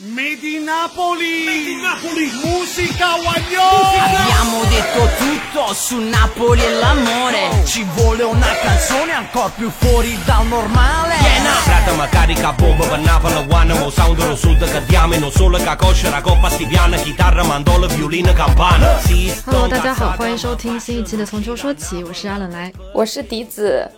[0.00, 3.66] Made in Napoli, Made in Napoli, musica guagliò.
[3.98, 10.46] Abbiamo detto tutto su Napoli e l'amore Ci vuole una canzone ancora più fuori dal
[10.46, 11.16] normale
[11.64, 15.58] Frate ma carica bomba per Napoli One Mo sound lo sud che diamo Non solo
[15.58, 19.00] che cosce la coppa stiviana Chitarra, mandola, violino, campana
[19.46, 22.72] Hello，大家好，欢迎收听新一期的《从秋说起》，我是阿冷来。
[22.94, 23.90] 我是笛子，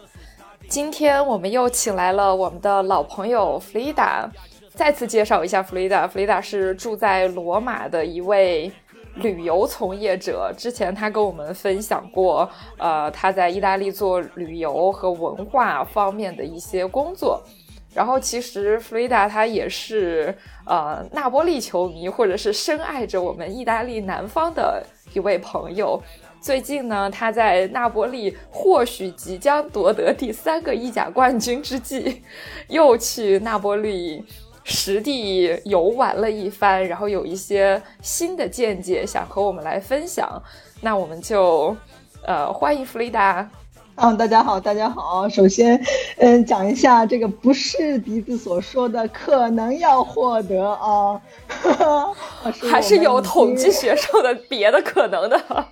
[0.67, 4.27] 今天我们又请来了我们的老朋友弗里达。
[4.73, 8.71] 再次介绍一下弗雷达，弗雷达是住在罗马的一位
[9.17, 10.53] 旅游从业者。
[10.57, 17.43] 之前他跟我们分享过，呃，他在意大利做旅游和文化方面的一些工作。
[17.93, 20.33] 然后其实弗雷达他也是
[20.65, 26.01] 呃那波利球迷，或者是深爱着我们意大利南方的一位朋友。
[26.41, 32.23] 最近呢，他在那波利或许即将夺得第三个意甲冠军之际，
[32.69, 34.25] 又去那波利。
[34.65, 40.43] 实地游玩了一番，然后有一些新的见解想和我们来分享，
[40.81, 41.77] 那我们就
[42.25, 43.49] 呃欢迎弗里达。
[43.97, 45.29] 嗯，大家好，大家好。
[45.29, 45.79] 首先，
[46.17, 51.21] 嗯，讲一下这个不是笛子所说的可能要获得啊，
[52.71, 55.39] 还是有统计学上的别的可能的。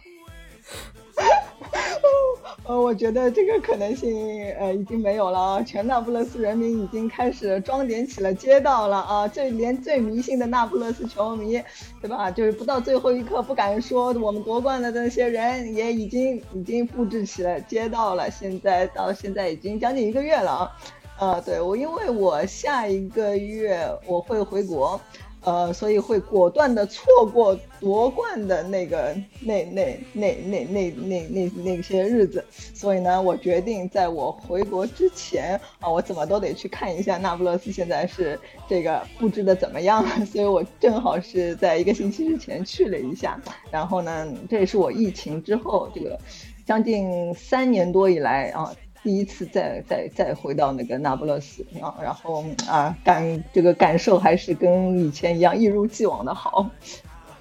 [2.68, 5.62] 呃，我觉得这个可能性呃已经没有了啊！
[5.62, 9.26] 全那不勒斯人民已经开始装点起了街道了啊！
[9.26, 11.58] 这连最迷信的那不勒斯球迷，
[12.02, 12.30] 对吧？
[12.30, 18.30] 就是不到最后一刻不敢说我们夺冠的那些人，也已经已经布置起了街道了。
[18.30, 20.70] 现在到现在已经将近一个月了
[21.16, 21.32] 啊！
[21.36, 25.00] 呃，对我，因为我下一个月我会回国。
[25.42, 40.26] 呃，所以会果断的错过夺冠的那个那那那那那那那那些日子，所以呢，我决定在我回国之前啊，我怎么都得去看一下那不勒斯现在是这个布置的怎么样了。
[40.26, 46.18] 所以我正好是在一个星期之前去了一下，然后呢，这也是我疫情之后这个
[46.66, 48.74] 将近三年多以来啊。
[49.02, 56.68] 第一次再再再回到那个那不勒斯啊，然后啊感这个感受还是跟以前一样一如既往的好，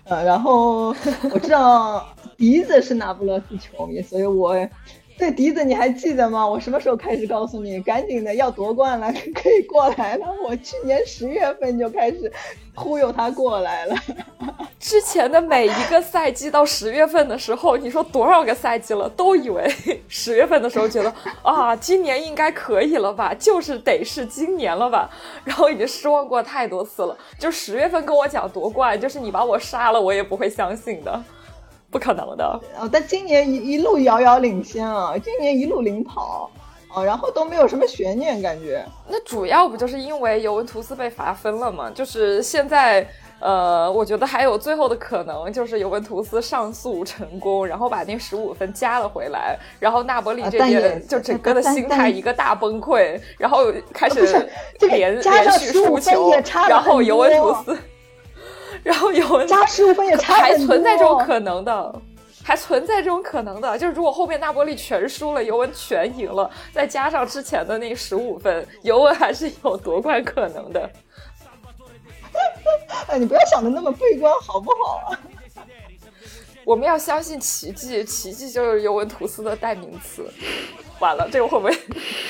[0.03, 0.95] 呃，然后
[1.31, 2.05] 我知道
[2.37, 4.55] 笛子是那不勒斯球迷，所以我。
[5.17, 6.47] 对笛子，你还记得吗？
[6.47, 10.27] 我什么时候开始告诉你，赶紧的要夺冠了， 可以过来了？
[10.45, 12.31] 我去年十月份就开始
[12.75, 13.95] 忽悠他过来了。
[14.79, 19.67] 之前的每一个赛季到十月份的时候，你说多少个赛季了，都以为
[20.07, 21.11] 十月份的时候觉得
[21.41, 25.09] 啊，今年应该可以了吧，就是得是今年了吧。
[25.43, 27.17] 然后已经失望过太多次了。
[27.39, 31.23] 就十月份跟我讲夺冠，就是你把我杀了，我也不会相信的。
[31.89, 32.43] 不可能的
[32.77, 32.89] 哦！
[32.91, 36.51] 但今年一一路遥遥领先啊，今年一路领跑
[36.89, 38.85] 啊，然后都没有什么悬念感觉。
[39.07, 41.89] 那主要不就是因为尤文图斯被罚分了吗？
[41.93, 43.07] 就是现在，
[43.39, 54.49] 呃，我觉得还有最后的可能，就是尤文图斯上诉成功，然后把那十五分加了回来，然后纳博里这边就整个的心态一个大崩溃，然后开始
[54.81, 56.31] 连连续输球，
[56.67, 57.77] 然后尤文图斯。
[58.83, 62.01] 然后有加十五分也差还存在这种可能的，
[62.43, 70.89] 还存在这种可能的，就是如果后面那波利全输了，尤文全赢了，再加上之前的那十五分，尤文还是有夺冠可能的。
[73.07, 75.19] 哎，你不要想的那么悲观好不好啊？
[76.63, 80.25] 我们要相信奇迹，奇迹就是尤文图斯的代名词。
[80.99, 81.73] 完了，这个会不会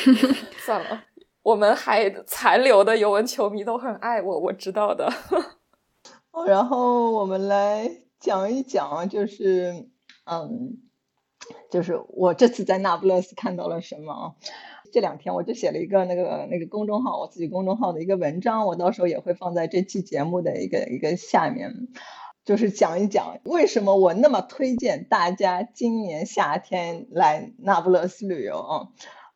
[0.63, 1.03] 算了？
[1.41, 5.11] 我们还残留的尤文球迷都很爱我，我知道的。
[6.45, 7.89] 然后我们来
[8.19, 9.89] 讲一讲，就是，
[10.25, 10.77] 嗯，
[11.71, 14.35] 就是我这次在那不勒斯看到了什么啊？
[14.93, 21.73] 这两天我就写了一个那个那个公众号，我自己公众号的一个文章，我到时候也会放在这期节目的一个一个下面，
[22.45, 28.87] 就是讲一讲为什么我那么推荐大家今年夏天来那不勒斯旅游啊。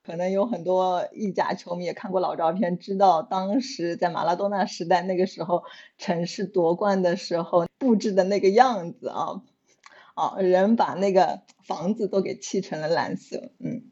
[0.04, 5.64] 可能有很多意甲球迷也看过老照片，知道当时在马拉多纳时代那个时候
[5.98, 9.42] 城市夺冠的时候布置的那个样子啊，
[10.16, 13.84] 啊，人把那个房子都给漆成了蓝色，嗯，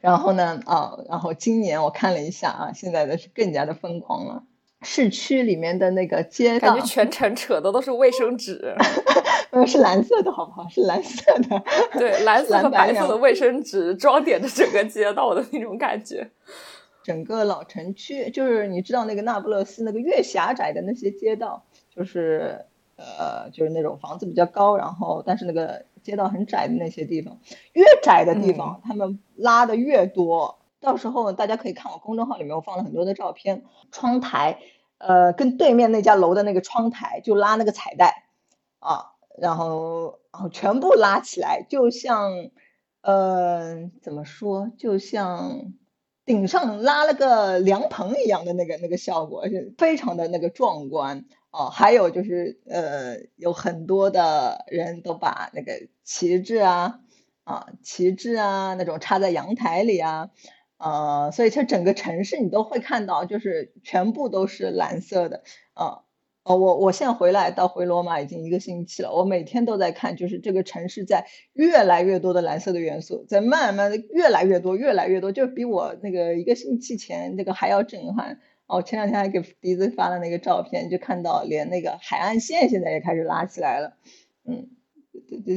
[0.00, 4.44] 然后呢，啊，然后今年我看了一下啊，现在的是更加的疯狂了。
[4.84, 8.74] 市区里面的那个街道，感觉全程扯的都是卫生纸，
[9.52, 10.66] 呃，是蓝色的，好不好？
[10.68, 11.62] 是蓝色的，
[11.98, 16.30] 对， 蓝色和白色的卫生纸装点着整个街道的那种感觉。
[17.02, 21.64] 整个老城区，就是你知道那个那不勒斯那个越狭窄的那些街道，
[21.94, 22.64] 就是
[22.96, 27.38] 呃，就是那种房子比较高，然后但是那个街道很窄的那些地方，
[27.74, 30.60] 越窄的地方，他们拉的越多。
[30.80, 34.58] 到时候大家可以看我公众号里面，我放了很多的照片，窗台。
[34.98, 38.22] 呃，跟对面那家楼的那个窗台就拉那个彩带
[38.78, 42.50] 啊，然后然后全部拉起来，就像
[43.00, 45.72] 呃怎么说，就像
[46.24, 51.70] 顶上拉了个凉棚一样的那个那个效果，是非常的那个壮观哦。
[51.70, 57.00] 还有就是呃，有很多的人都把那个旗帜啊
[57.44, 60.30] 啊旗帜啊那种插在阳台里啊。
[60.78, 65.44] 呃，所以它整个城市你都会看到，就是全部都是蓝色的。
[65.74, 66.02] 啊，
[66.44, 78.40] 哦，我我现在回来到回罗马已经一个星期了，我每天都在看，就是这个城市在越来越多的蓝色的元素，在慢慢的越来越多，越来越多，就比我那个一个星期前那个还要震撼。
[78.66, 83.96] 哦，前两天还给笛子发了那个照片，就看到连那个海岸线现在也开始拉起来了。
[84.44, 84.68] 嗯。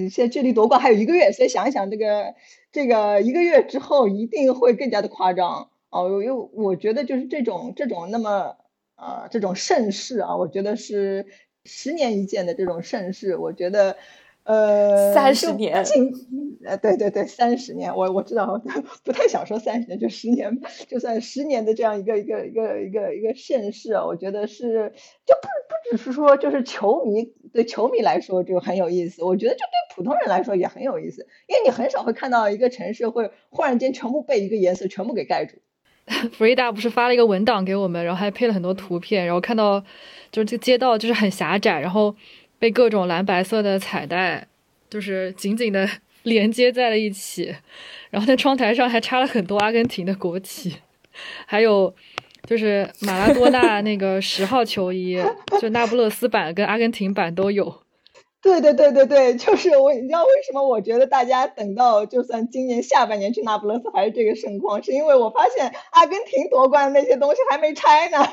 [0.10, 2.36] 现在距离夺冠还有一个月，所以想一想，这个
[2.72, 6.22] 这个一个月之后一定会更加的夸张哦。
[6.24, 8.58] 因为我觉得就是这种这种那么
[8.96, 11.26] 啊这种盛世啊，我觉得是
[11.64, 13.96] 十年一见的这种盛世，我觉得。
[14.46, 16.12] 呃，三十年，近
[16.64, 18.62] 呃，对对对，三十年，我我知道，
[19.04, 24.94] 不太想说三十年，就十年，就算十年的这样一个一个一个一个一个盛世啊，我觉得是，
[25.26, 35.58] 就不不只是说就是球迷对球迷来说就很有意思，我觉得就对普通人来说也很有意思，因为你很少会看到一个城市会忽然间全部被一个颜色全部给盖住。
[36.08, 39.84] 弗瑞达不是发了一个文档给我们，然后还配了很多图片，然后看到
[40.32, 42.16] 就是这个街道就是很狭窄，然后。
[42.58, 44.48] 被各种蓝白色的彩带，
[44.90, 45.88] 就是紧紧的
[46.24, 47.54] 连接在了一起，
[48.10, 50.78] 然后那窗台上还插了很多阿根廷的国旗，
[51.46, 51.94] 还有
[52.48, 55.22] 就是马拉多纳那个十号球衣，
[55.62, 57.82] 就那不勒斯版跟阿根廷版都有。
[58.46, 68.20] 对对对对对，就是我，你知道为什么我觉得大家等到就算今年下半年去那不勒斯还是这个盛况，是因为我发现阿根廷夺冠的那些东西还没拆呢。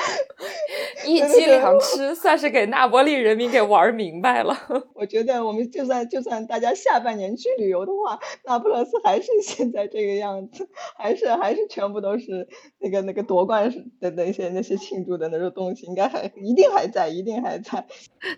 [1.06, 4.56] 一鸡两吃，算是给那波利人民给玩明白了。
[4.94, 10.68] 我觉得我们就算就算大家下半年去旅游的话，那不勒斯还是 现在这个样子，
[10.98, 12.46] 还是还是全部都是
[12.78, 17.84] 那个那个夺冠的那些那些庆祝的那种东西，应该还一定还在，一定还在。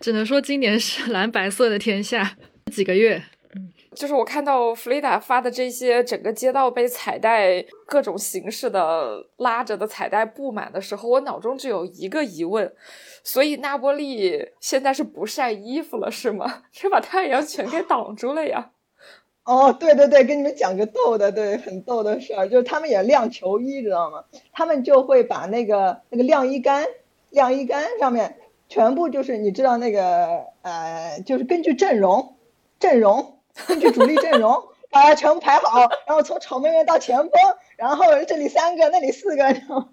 [0.01, 2.37] 只能说今年是蓝白色的天下，
[2.73, 3.23] 几个月。
[3.95, 12.73] 就是我看到弗雷达发的这些整个街道被彩带各种形式的拉着的彩带布满的时候，我脑中只有一个疑问：
[13.23, 16.63] 所以那波利现在是不晒衣服了是吗？
[16.73, 18.71] 是把太阳全给挡住了呀？
[19.45, 24.25] 哦，对对对，跟你们讲个逗的，对，很逗的事儿，就是他们也晾球衣，知道吗？
[24.53, 26.87] 他们就会把那个那个晾衣杆、
[27.31, 28.37] 晾衣杆上面
[28.69, 32.37] 全部就是你知道那个呃，就是根据阵容
[32.79, 33.39] 阵容。
[33.67, 37.31] 根据主力阵容， 把它全部排好，然后从守门员到前锋，
[37.77, 39.89] 然后这里三个，那里四个，然后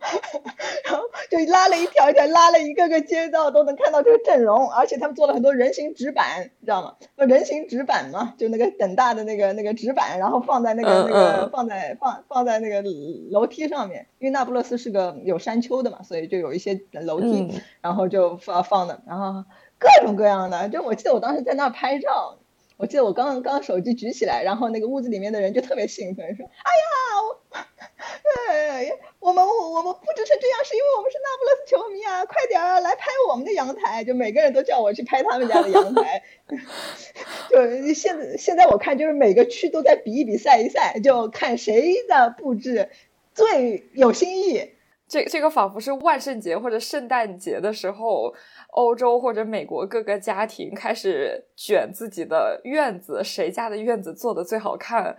[0.83, 6.95] 然后就拉了一条一条，拉了一个个街道都能看到这个阵容，而且他们做了很多人形纸板，你知道吗？
[7.15, 12.83] 人形纸板嘛，就那个等大的那个那个纸板，然后放在那个那个放在放放在那个
[13.31, 19.45] 楼梯上面，因为那不勒斯是个有山丘的嘛，所以就有一些楼梯，然后就放放的，然后
[19.77, 22.38] 各种各样的，就我记得我当时在那儿拍照。
[22.79, 26.87] 我记得我刚刚刚手机举起来，然后那个屋子里面的人就特别兴奋，说：“哎呀，
[27.27, 27.59] 我
[28.47, 28.89] 哎，
[29.19, 36.23] 我们我们布置成这样是因为我们是那不勒斯球迷啊，快点儿来拍我们的阳台！”就每个人都叫我去拍他们家的阳台。
[37.51, 42.89] 就现在现在我看就是每个区都在比一比赛一赛，就看谁的布置
[43.33, 44.71] 最有新意。
[45.09, 48.33] 这这个仿佛是万圣节或者圣诞节的时候。
[48.71, 55.17] 欧洲或者美国各个家庭开始卷自己的院子，谁家的院子做的最好看？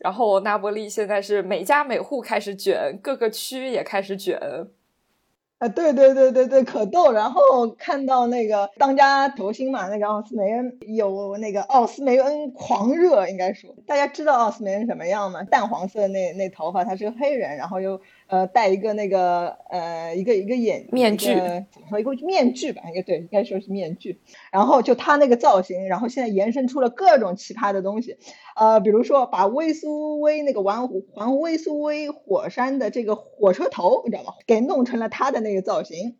[0.00, 4.38] 然后那波利现在是每家每户开始卷，各个区也开始卷。
[5.58, 7.10] 啊，对对对对对，可逗！
[7.10, 7.40] 然后
[7.78, 15.42] 看到那个当家球星嘛，那个奥斯梅恩有那个奥斯梅恩狂热，应该说大家知道奥斯梅恩什么样吗？
[15.44, 17.98] 淡黄色那那头发，他是个黑人，然后又。
[18.30, 21.34] 呃，戴一个那个呃，一个一个眼面具，
[21.88, 22.82] 说一个面具吧？
[22.88, 24.20] 应该对，应该说是面具。
[24.52, 28.16] 然后就他那个造型，然后现在延伸出了各种奇葩的东西，
[28.54, 34.34] 呃，比如说把威苏威那个环环威苏威火山的这个火车头，你知道吗？
[34.46, 36.16] 给弄成了他的那个造型，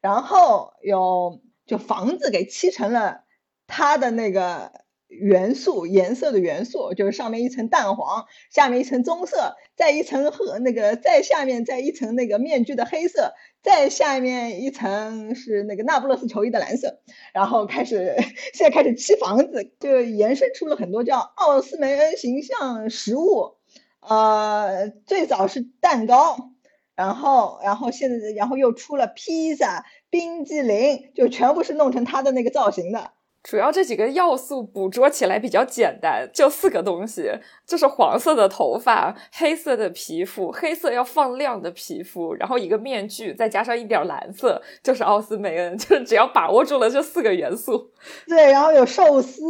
[0.00, 3.24] 然后有就房子给漆成了
[3.66, 4.72] 他的那个。
[5.10, 17.00] 元素颜色的元素就是上面一层淡黄，下面一层棕色，再一层和那个再下面再一层那个面具的黑色，再下面一层是那个那不勒斯球衣的蓝色，
[17.34, 18.16] 然后开始
[18.54, 23.56] 现在开始砌房子，就延伸出了很多叫奥斯梅恩形象食物，
[24.00, 26.52] 呃，最早是蛋糕。
[26.96, 33.12] 然后然后现在然后又出了披萨、冰激凌，就全部是弄成他的那个造型的。
[33.42, 37.30] 主要这几个要素捕捉起来比较简单，就四个东西，
[37.66, 45.76] 就是黄色的头发、黑色的皮肤、黑色要放亮的皮肤，然后一个面具，再加上一点蓝色，就是奥斯梅恩。
[45.78, 47.90] 就是只要把握住了这四个元素，
[48.26, 49.40] 对，然后有寿司，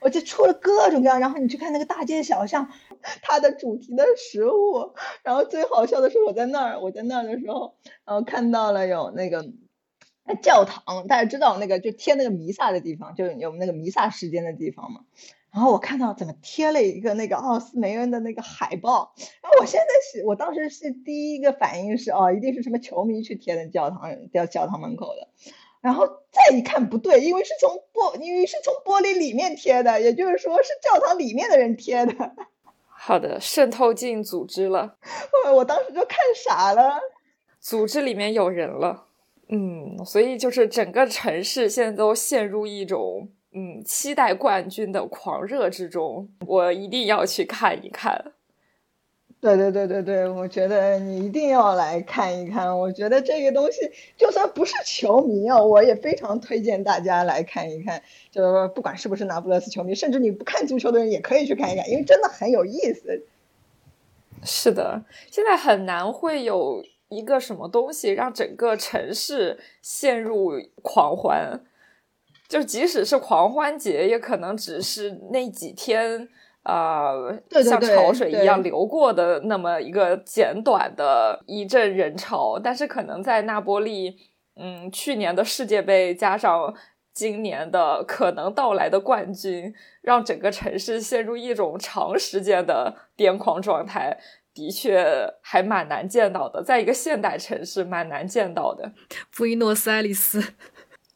[0.00, 1.20] 我就出了各种各样。
[1.20, 2.68] 然后你去看那个大街小巷，
[3.22, 4.92] 它的主题的食物。
[5.22, 9.44] 然后最好笑的是我在那儿，我在那儿的时候，然后看到了有那个。
[10.36, 15.00] 教堂，大家知道那个就贴那个弥撒的地方，就是有那个弥撒时间的地方嘛。
[15.52, 19.12] 然后我看到怎么贴了一个那个奥斯梅恩的那个海报。
[19.42, 19.86] 然后我现在
[20.20, 25.28] 是我当时是第一个反应是哦，一定是什么球迷去贴的教堂，掉教堂门口的。
[25.80, 32.32] 然后再一看不对，因为是从玻，因为是从玻璃里面贴的，也就是说是教堂里面的人贴的。
[32.86, 34.96] 好的，渗透进组织了。
[35.56, 37.00] 我当时就看傻了，
[37.58, 39.06] 组织里面有人了。
[39.52, 48.32] 嗯，所以就是整个城市现在都陷入一种嗯期待冠军的狂热之中，我一定要去看一看。
[49.40, 52.78] 对对对对对，我觉得你一定要来看一看。
[52.78, 58.00] 我觉得这个东西就算不是球迷啊，我也非常推荐大家来看一看。
[58.30, 63.24] 就不管是不是那不勒斯球迷，甚至你不看足球的人也可以去看一看，因为真的很有意思。
[64.44, 66.84] 是的，现在很难会有。
[67.10, 70.52] 一个什么东西让整个城市陷入
[70.82, 71.60] 狂欢？
[72.48, 76.28] 就即使是狂欢节，也可能只是那几天，
[76.64, 82.58] 呃，像潮水一样流过的那么一个简短的一阵人潮。
[82.58, 84.16] 但是可能在那波利，
[84.56, 86.74] 嗯，去年的世界杯加上
[87.14, 94.18] 今年的可能到来的冠军，让整个城市陷入一种长时间的癫狂状态。
[94.54, 95.04] 的确
[95.42, 98.92] 还蛮难见到的，在一个现代城市蛮难见到的。
[99.34, 100.42] 布宜诺斯艾利斯，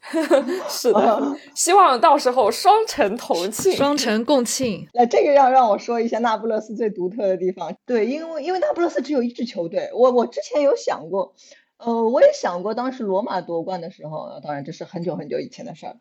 [0.69, 4.87] 是的， 希望到时候双城同庆，双城共庆。
[4.95, 7.75] 那这个要让我说一下那不勒斯最独特的地方。
[7.87, 9.91] 对，因为因为那不勒斯只有一支球队。
[9.95, 11.35] 我我之前有想过，
[11.79, 15.97] 呃，我也想过，当时罗马夺冠的时候，当然这是很久很久以前的事儿。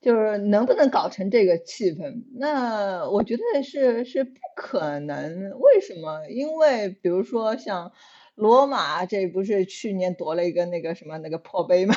[0.00, 2.22] 就是能不能搞成这个气氛？
[2.36, 5.50] 那我觉得是是不可能。
[5.58, 6.26] 为什么？
[6.28, 7.90] 因为比如说像
[8.36, 11.94] 罗马，这不是去年夺了一个那个什么那个破杯吗？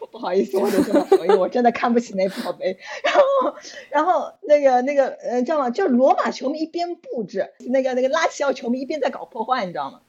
[0.00, 2.76] 不不好意思，我就这么说，因为我真的看不起那破杯。
[3.04, 3.56] 然后
[3.90, 5.70] 然后那个那个呃，知道吗？
[5.70, 10.00] 就罗马球迷一边布置，那个那个拉齐奥球迷一边在搞破坏，你知道吗？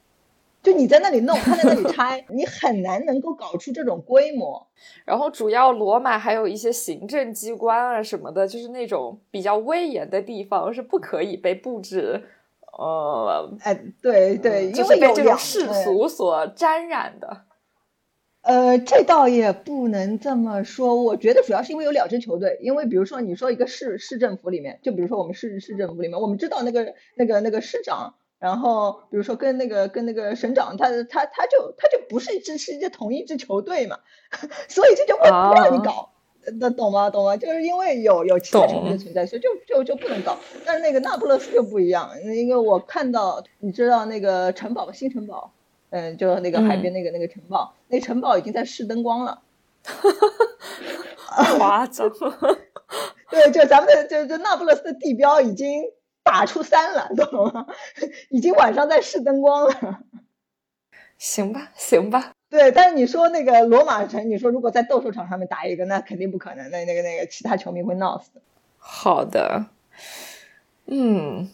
[0.60, 4.66] 就你在那里弄，他在那里拆，你很难能够搞出这种规模。
[5.04, 12.24] 然后主要罗马还有一些行政机关啊什么的，就是那种比较威严的地方是不可以被布置。
[12.76, 17.44] 呃，哎，对对，因为被这种世俗所沾染的。
[18.42, 21.02] 呃，这倒也不能这么说。
[21.02, 28.14] 我觉得主要是因为有两支球队，因为比如说你说一个市市政府里面，就比如说我们市市政府里面，我们知道那个那个那个市长。
[28.38, 33.98] 然后，比如说跟那个跟那个省长，他他他就他就不是支持一支同一支球队嘛，
[34.68, 36.10] 所以这就会不让你搞，
[36.60, 37.10] 那懂吗？
[37.10, 37.36] 懂吗？
[37.36, 40.38] 就是因为有有其他球队的存在，所以就就就不能搞。
[40.64, 45.52] 但是那个那不勒斯就不一样，因为我看到，你知道那个城堡新城堡，
[45.90, 49.42] 嗯，就那个海边那个那个城堡，那城堡已经在试灯光了
[51.58, 52.08] 夸张。
[53.30, 55.82] 对，就咱们的就就那不勒斯的地标已经。
[56.28, 57.66] 打出三了，懂吗？
[58.30, 60.00] 已经晚上在试灯光了。
[61.16, 62.32] 行吧，行吧。
[62.50, 66.70] 对，但是你说那个罗马城，你说如果在斗兽场上面打一个，那肯定不可能。
[66.70, 68.30] 那那个那个其他球迷会闹死。
[68.78, 69.66] 好的，
[70.86, 71.50] 嗯，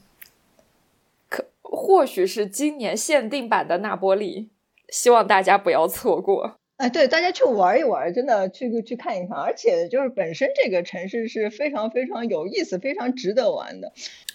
[1.28, 4.50] 可或许是今年限定版的那波利，
[4.88, 6.58] 希望大家不要错过。
[6.76, 9.38] 哎，对，大家去玩一玩，真的去去看一看。
[9.38, 13.92] 而且就是本身这个城市是非常非常有意思，非常值得玩的。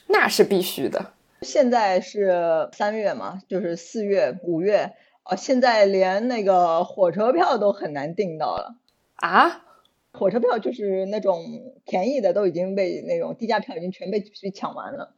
[0.07, 1.13] 那是必须的。
[1.41, 4.93] 现在是三月嘛，就是四月、五月
[5.23, 5.35] 哦。
[5.35, 8.75] 现在连那个火车票都很难订到了
[9.15, 9.65] 啊！
[10.11, 11.45] 火车票就是那种
[11.85, 15.13] 便宜的，都已经被那种低价票已经全被被抢完了。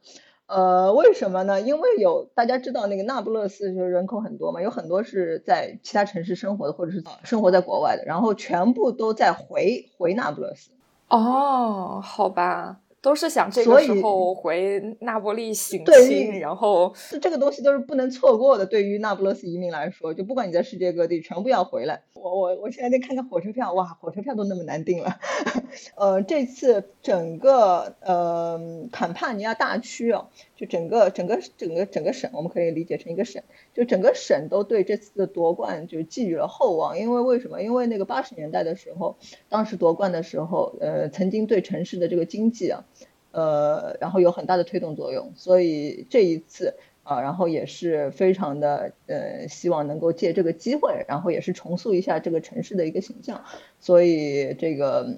[0.48, 1.60] 呃，为什么呢？
[1.60, 10.70] 因为有大家知道那个那不勒斯就是人口很多嘛，有很多是在其他城市生活的，或者是生活在国外的，然后全部都在回回那不勒斯。
[11.08, 12.80] 哦，好吧。
[13.02, 18.64] 都是想这个时候回那不勒省对亲，然后这个东西都是不能错过的。
[18.64, 22.00] 对于那不勒斯移民来说，就不管你在世界各地，全部要回来。
[22.14, 25.18] 我我我现在得看看火车票，哇，火车票都那么难订了。
[25.96, 28.60] 呃，这次整个呃
[28.92, 33.42] 坎帕尼亚大区哦，就整个整个整个整个省，我们可以理解成一个省，
[33.74, 36.96] 就整个省都对这次的夺冠就寄予了厚望。
[36.96, 37.60] 因为为什么？
[37.60, 39.16] 因为那个八十年代的时候，
[39.48, 42.84] 当时夺冠的时候，呃，曾经对城市的这个经济啊。
[43.32, 53.42] 呃，然后有很大的推动作用，所以这一次啊，然后也是非常的呃，希望能够借这个机会，然后也是重塑一下这个城市的一个形象，
[53.80, 55.16] 所以这个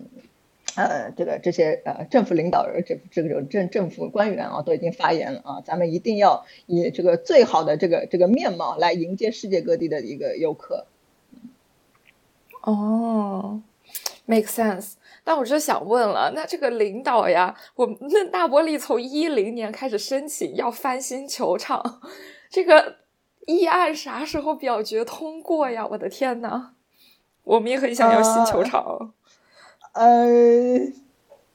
[0.77, 10.87] 呃，这个这些呃政府领导人、这这个政政府官员啊，都已经发言了啊，咱们一定要以这个最好的这个这个面貌来迎接世界各地的一个游客。
[12.63, 13.61] 哦
[14.25, 14.95] ，make sense。
[15.25, 22.03] 但我就想问了，那这个领导呀，我们那大伯利从一零年开始申请要翻新球场，
[22.51, 22.97] 这个
[23.47, 25.87] 议案啥时候表决通过呀？
[25.93, 26.73] 我的天呐，
[27.43, 29.15] 我们也很想要新球场。
[29.95, 30.27] 呃，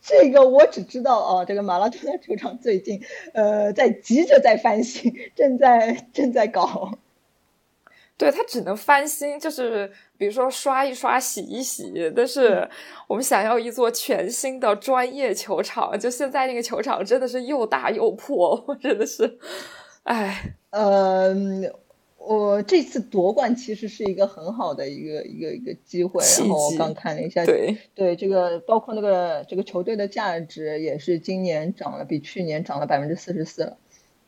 [0.02, 6.98] 这个我只知道哦，这个马拉多纳球场最近呃在急着在翻新，正在正在搞。
[8.20, 12.12] 对，它只能翻新，就是比如说刷一刷、洗一洗。
[12.14, 12.70] 但是
[13.08, 19.40] 我们想要一座全新的专业球场，就现在那个球场真的是又大又破，我真的是，
[20.04, 20.54] 哎。
[20.72, 21.74] 嗯，
[22.18, 26.22] 我这次夺冠其实是一个很好的一个一个一个机会。
[26.40, 33.78] 然后我刚看了一下，对对，这个包括那个这个球队的价值也是今年涨了，比去年涨了百分之四十四了。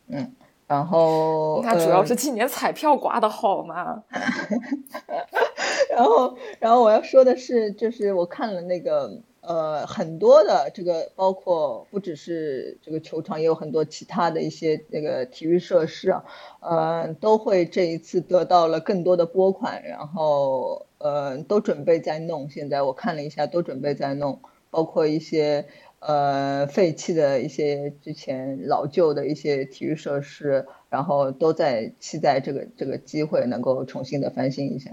[0.08, 0.34] 嗯。
[0.72, 4.02] 然后，那主要是今年彩票刮的好嘛。
[5.94, 16.24] 然后，然后我要说的是，就是我看了那个呃很多的这个，包括不只是这个球场，也有很多其他的一些那个体育设施啊，
[16.62, 22.50] 呃，都会这一次得到了更多的拨款，然后呃都准备在弄。
[22.50, 25.66] 现在我看了一下，都准备在弄，包括一些。
[26.02, 34.90] 呃，废弃的一些之前老旧的一些体育设施，然后都在期待这个这个机会能够重新的翻新一下。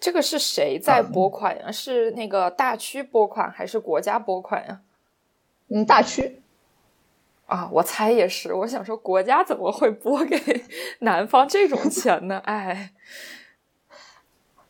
[0.00, 1.70] 这个是谁在拨款呀？
[1.70, 4.80] 是那个大区拨款还是国家拨款呀？
[5.68, 6.42] 嗯，大区。
[7.46, 8.52] 啊，我猜也是。
[8.52, 10.36] 我想说，国家怎么会拨给
[10.98, 12.38] 南方这种钱呢？
[12.44, 12.90] 哎。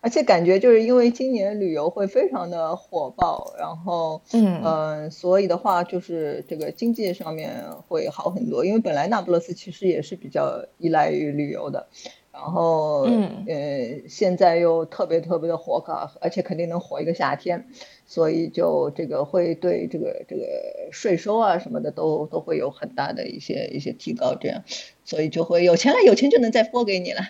[0.06, 8.64] 而且感觉就是因为今年旅游会非常的火爆，然后嗯嗯，所以的话就是这个经济上面会好很多。
[8.64, 11.88] 因为本来那不勒斯其实也是比较依赖于旅游的，
[12.32, 15.82] 然后嗯呃现在又特别特别的火，
[16.20, 17.66] 而且肯定能火一个夏天，
[18.06, 20.44] 所以就这个会对这个这个
[20.92, 24.62] 税收啊什么的都都会有很大的一些一些提高，这样，
[25.04, 27.22] 所以就会有钱了，有钱就能再拨给你了。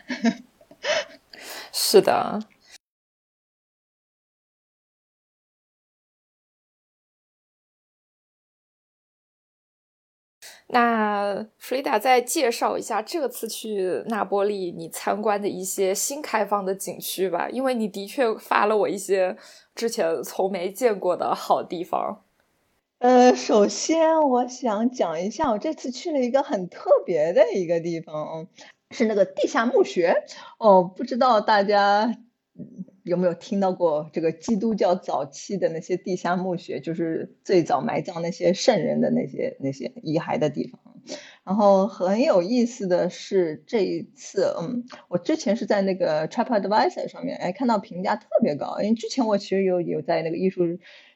[1.72, 2.38] 是的。
[10.68, 19.36] 那弗里达再介绍一下这次去那波利你参观的一些新开放的景区吧，因为你的确发了我一些
[19.74, 22.24] 之前从没见过的好地方。
[22.98, 28.48] 呃，首先我想讲一下，我这次去了一个很特别的一个地方，
[28.90, 30.14] 是那个地下墓穴。
[30.58, 32.12] 哦，不知道大家。
[33.06, 40.80] 有没有听到过这个基督教早期的那些地下墓穴，就是最早埋葬那些圣人的那些那些遗骸的地方？
[41.44, 50.64] 然后很有意思的是，这一次，嗯，我之前是在那个 TripAdvisor 上面，哎，看到评价特别高，因为之前我其实有有在那个艺术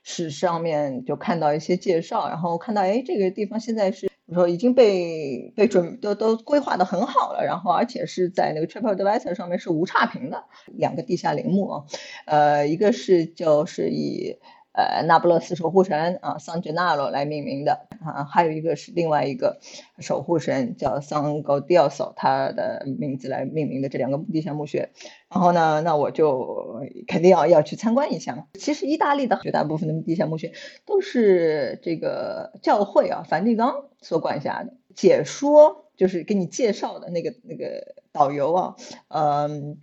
[0.04, 4.09] 史上面就看到一些介绍，然后看到，哎，这个地方现在是。
[4.34, 11.84] 说已经被被准都都规划的很好了，然后而且是在那个 TripAdvisor 上面是无差评的两个地下陵墓啊，
[12.26, 14.36] 呃，一个是就是以
[14.80, 19.58] 呃那不勒斯守护神啊桑吉纳罗来命名的啊，还有一个是另外一个
[19.98, 24.90] 守护神叫桑高迪奥索，他的名字来命名的这两个地下墓穴。
[25.28, 28.46] 然后呢，那我就肯定要要去参观一下嘛。
[28.54, 30.52] 其实意大利的绝大部分的地下墓穴
[30.86, 34.74] 都是这个教会啊梵蒂冈所管辖的。
[34.96, 38.74] 解说就是给你介绍的那个那个导游啊，
[39.08, 39.78] 嗯，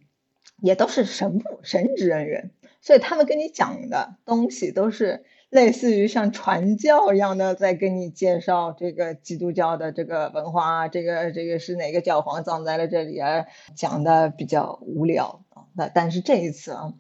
[0.62, 2.52] 也都是神父神职人员，
[2.88, 5.26] 所以他们跟你讲的东西都是。
[5.50, 13.46] 类似于像传教一样的，在跟你介绍这个基督教的这个文化，这个这个是哪个教皇葬在了这里啊？
[13.74, 15.42] 讲的比较无聊。
[15.74, 16.94] 那但是这一次啊，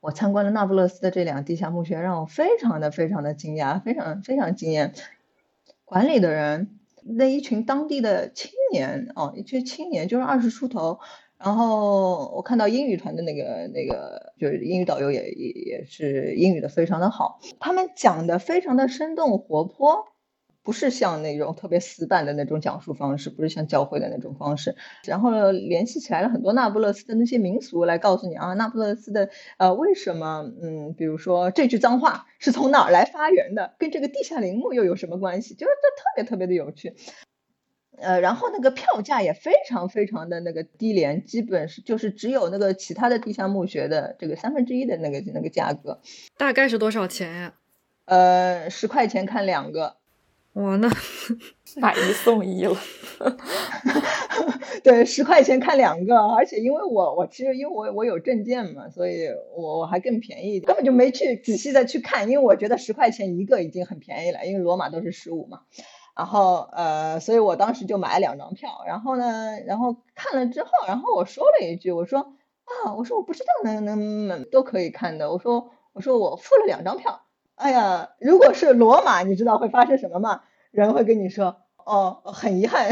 [0.00, 4.94] 我参观了那不勒斯的这两地下墓穴，让我非常的非常的惊讶，非常非常惊艳。
[5.84, 10.98] 管理的人，那一群当地的青年哦，一群青年就是二十出头。
[11.42, 20.06] 然后我看到英语团的那个那个就是英语导游也也也是英语的非常的好，他们讲的非常的生动活泼。
[20.64, 35.54] 不是像那种特别死板的那种讲述方式，不是像教会的那种方式，然后联系起来了很多那不勒斯的那些民俗来告诉你啊，那不勒斯的呃为什么嗯，比如说这句脏话是从哪儿来发源的，跟这个地下陵墓又有什么关系？
[35.54, 36.94] 就是这特别特别的有趣，
[38.02, 46.00] 呃，然后那个票价也非常非常的那个低廉，基本是就是只有那个其他的地下墓穴的这个三分之一的那个那个价格，
[46.36, 47.54] 大概是多少钱呀？
[48.04, 49.96] 呃，十块钱看两个。
[50.54, 50.90] 哇，那
[51.80, 52.76] 买一送一了。
[54.82, 65.60] 对，十块钱看两个，而且因为我我其实因为我我有证件嘛，所以我我还更便宜，根本就没去仔细的去看，因为我觉得十块钱一个已经很便宜了，因为罗马都是十五嘛。
[66.14, 72.20] 然后呃，所以我当时就买了两张票，然后呢，然后看了之后，然后我说了一句，我说
[72.84, 77.22] 啊，我说我不知道能能能都可以看的，我说我说我付了两张票。
[77.54, 80.42] 哎呀，如果是罗马，你知道会发生什么吗？
[80.70, 82.88] 人会跟你说，哦，很遗憾，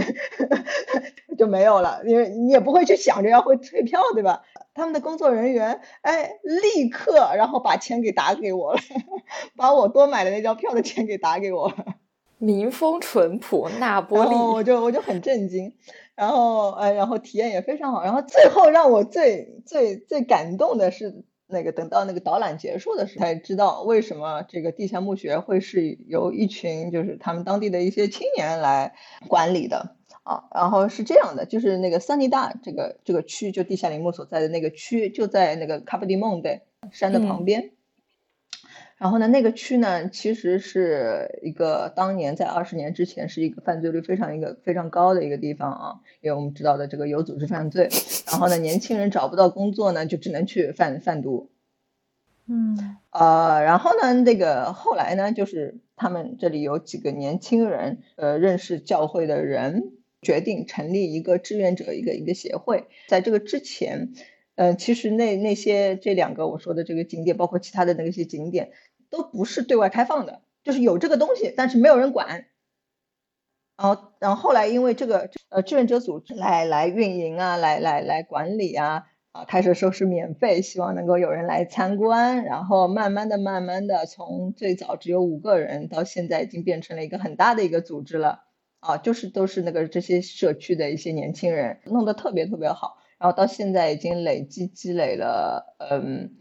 [1.39, 4.43] 就没有了，因为你也不会去想着要会退票，对吧？
[4.75, 8.81] 他们的工作人员，哎，立刻然后把钱给打给我了，
[9.57, 11.97] 把我多买的那张票的钱给打给我了。
[12.41, 15.73] 民风淳朴，那波利，我就我就很震惊，
[16.17, 21.23] 然后哎，然后体验也非常好，然后最后让我最最最感动的是。
[21.53, 28.95] 那个等到那个导览结束的时候，才知道为什么这个地下墓穴会是由一群就是他们当地的一些青年来
[29.27, 30.45] 管理的啊。
[30.55, 36.61] 然后是这样的，就是那个三尼大这个这个区，就地下陵墓所在的那个区，就在那个卡布迪蒙的
[36.93, 37.73] 山的旁边。
[39.01, 47.89] 然后呢，那个区呢，其实是一个当年在二十年之前是一个犯罪率非常一个非常高的一个地方啊，因为我们知道的这个有组织犯罪，
[48.31, 51.49] 然后呢，年轻人找不到工作呢，就只能去贩贩毒，
[52.47, 64.13] 嗯，呃，然后呢，那个后来呢，就是他们这里有几个年轻人，呃，认识教会的人，决定成立一个志愿者一个一个协会，在这个之前，
[64.57, 68.73] 呃，其实那那些这两个我说的这个景点，包括其他的那些景点。
[69.11, 72.47] 都不是对外开放的，就是有这个东西，但是没有人管。
[73.77, 82.45] 然后，然后后来因为这个呃志愿者组织来来运营啊，来来来管理啊，啊开始收是免费，希望能够有人来参观。
[82.45, 88.45] 然后慢慢的、慢慢的，从最早只有五个人，到现在已经变成了一个很大的一个组织了。
[88.81, 92.99] 啊，就是都是那个这些社区的一些年轻人弄得特别特别好。
[93.19, 96.37] 然后到现在已经累计积累了，嗯。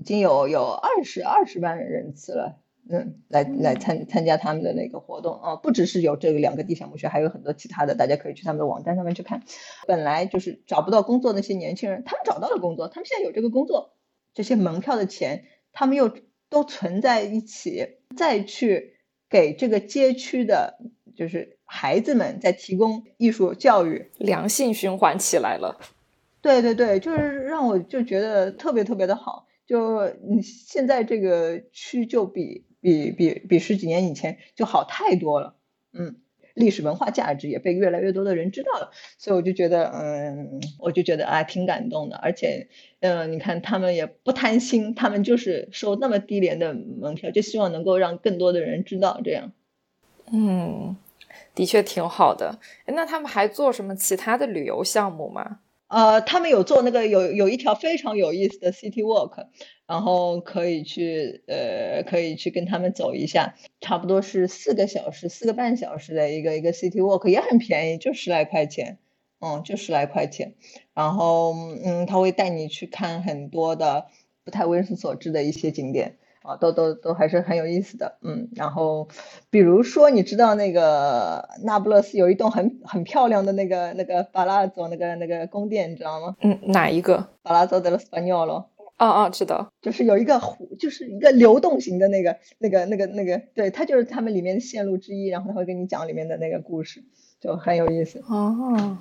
[0.00, 2.56] 已经有有二十二十万人次了，
[2.88, 9.42] 嗯，来来参参加他们的那个活动啊，不只是有这个两个地下墓穴，还有很多其他的，大家可以去他们的网站上面去看。
[9.86, 13.92] 本来就是找不到工作那些年轻人，他们找到了工作，他们现在有这个工作，
[14.32, 16.10] 这些门票的钱，他们又
[16.48, 18.96] 都存在一起，再去
[19.28, 20.78] 给这个街区的，
[21.14, 25.78] 就是孩子们在提供艺术教育，良性循环起来了。
[26.40, 29.46] 对对对，就是让我就觉得特别特别的好。
[29.70, 35.54] 就你现在这个区就比比比比十几年以前就好太多了，
[35.92, 36.16] 嗯，
[36.54, 42.66] 历史文化价值也被越来越多的人知道了，所以我就觉得，嗯，我就觉得啊挺感动的，而且，
[42.98, 49.52] 嗯，你看他们也不贪心，他们就是收那么低廉的门票，就希望能够让更多的人知道这样，
[50.32, 50.96] 嗯，
[51.54, 52.58] 的确挺好的。
[52.86, 55.60] 那他们还做什么其他的旅游项目吗？
[55.90, 59.48] 呃，他们有做那个有有一条非常有意思的 City Walk，
[59.88, 68.98] 然后可以去呃可以去跟他们走一下，差不多是四个小时四个半小时的一个一个 City Walk，也很便宜，就十来块钱，
[69.40, 70.54] 嗯，就十来块钱，
[70.94, 74.06] 然后嗯他会带你去看很多的
[74.44, 76.18] 不太为人所知的一些景点。
[76.42, 79.08] 啊，都都都还是很有意思的，嗯，然后
[79.50, 86.36] 比如说，你知道那个那不勒斯有一栋很很漂亮的那个那个巴拉佐那个那个宫殿，你知道吗？
[86.40, 87.28] 嗯，哪一个？
[87.42, 88.70] 巴拉佐德罗斯巴尼奥罗。
[88.96, 97.02] 哦哦，知道，就是有一个湖，就是一个流动型的那个那个那个那个，对，它就是他们里面的线路之一，然后他会跟你讲里面的那个故事，
[97.40, 98.22] 就很有意思。
[98.28, 98.98] 哦，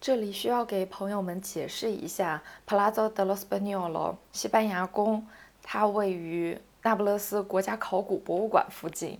[0.00, 5.24] 这里需要给朋友们解释一下，Palazzo dello Spagnuolo，西班牙宫。
[5.70, 9.18] 它位于那不勒斯国家考古博物馆附近，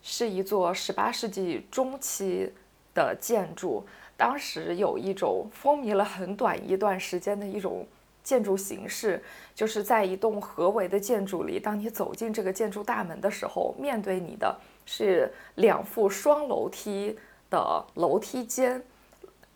[0.00, 2.52] 是一座18世纪中期
[2.94, 3.84] 的建筑。
[4.16, 7.84] 当时有一种风靡了很短一段时间的一种
[8.22, 9.20] 建筑形式，
[9.56, 17.18] 就是在一栋合围的建筑里，当你走进这个建筑大门的时候，面对你的是两副双楼梯
[17.50, 18.80] 的楼梯间，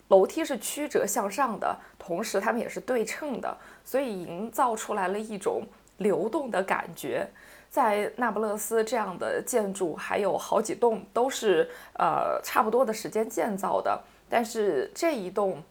[0.09, 5.63] 楼梯是曲折向上的，同时它们也是对称的，所以营造出来了一种
[6.01, 7.27] 流动的感觉。
[7.71, 15.63] 在那不勒斯这样的建筑还有好几栋都是呃差不多的时间建造的，但是这一栋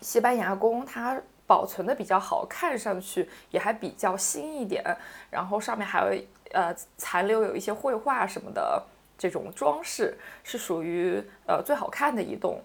[0.00, 4.82] 西班牙宫它保存的比较好，看上去也还比较新一点，
[5.30, 8.82] 然后上面还有呃残留有一些绘画什么的
[9.18, 12.58] 这种装饰，是属于呃最好看的一栋。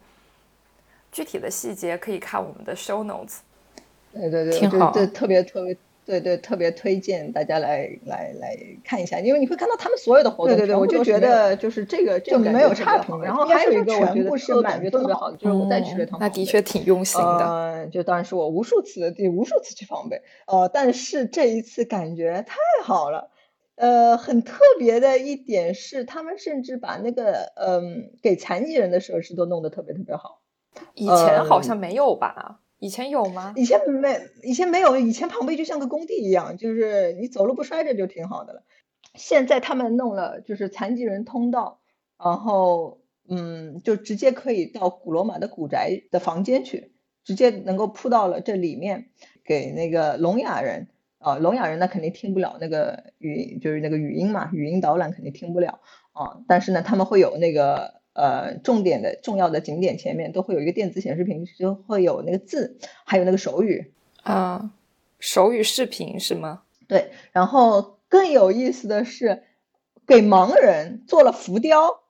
[1.12, 3.40] 具体的细节可以看我们的 show notes。
[4.14, 5.76] 对对对，挺好对特别特别。
[6.06, 10.56] 对对，特别推荐大家来来来看一下，因为你会看到他们所有的活动。
[10.56, 13.22] 对对对，我就觉得就是这个就没有差评。
[13.22, 16.20] 然后还有一个我觉得是感觉特别好的，就是我再去这趟。
[16.20, 17.46] 那的确挺用心的。
[17.46, 23.30] 嗯，就当然是我无数次第无数次去防备，呃，但是这一次感觉太好了。
[23.76, 30.42] 呃，很特别的一点是，他们甚至把那个嗯给残疾人的设施都弄得特别特别好。
[30.94, 32.60] 以前好像没有吧？
[32.84, 33.54] 以前有吗？
[33.56, 34.98] 以前没，以前没有。
[34.98, 38.64] 以前庞贝就像个工地一样，就是你走路不摔着就挺好的了。
[39.16, 41.80] 现在他们弄了，就是残疾人通道，
[42.22, 46.92] 然后嗯，就直接可以到古罗马的古宅的房间去，
[47.24, 49.06] 直接能够铺到了这里面，
[49.46, 55.80] 给那个聋哑人啊，聋哑人那肯定听不了那个语，就是那个语音嘛，语音导览肯定听不了
[56.12, 56.42] 啊。
[56.50, 58.03] 但是呢，他们会有那个。
[58.14, 64.72] 呃，重点的重要的景点前面都会有一个电子显示屏，就会有那个字，还有那个手语啊，
[65.20, 66.62] 手语视频是吗？
[66.88, 69.44] 对，然后更有意思的是，
[70.06, 72.04] 给盲人做了浮雕。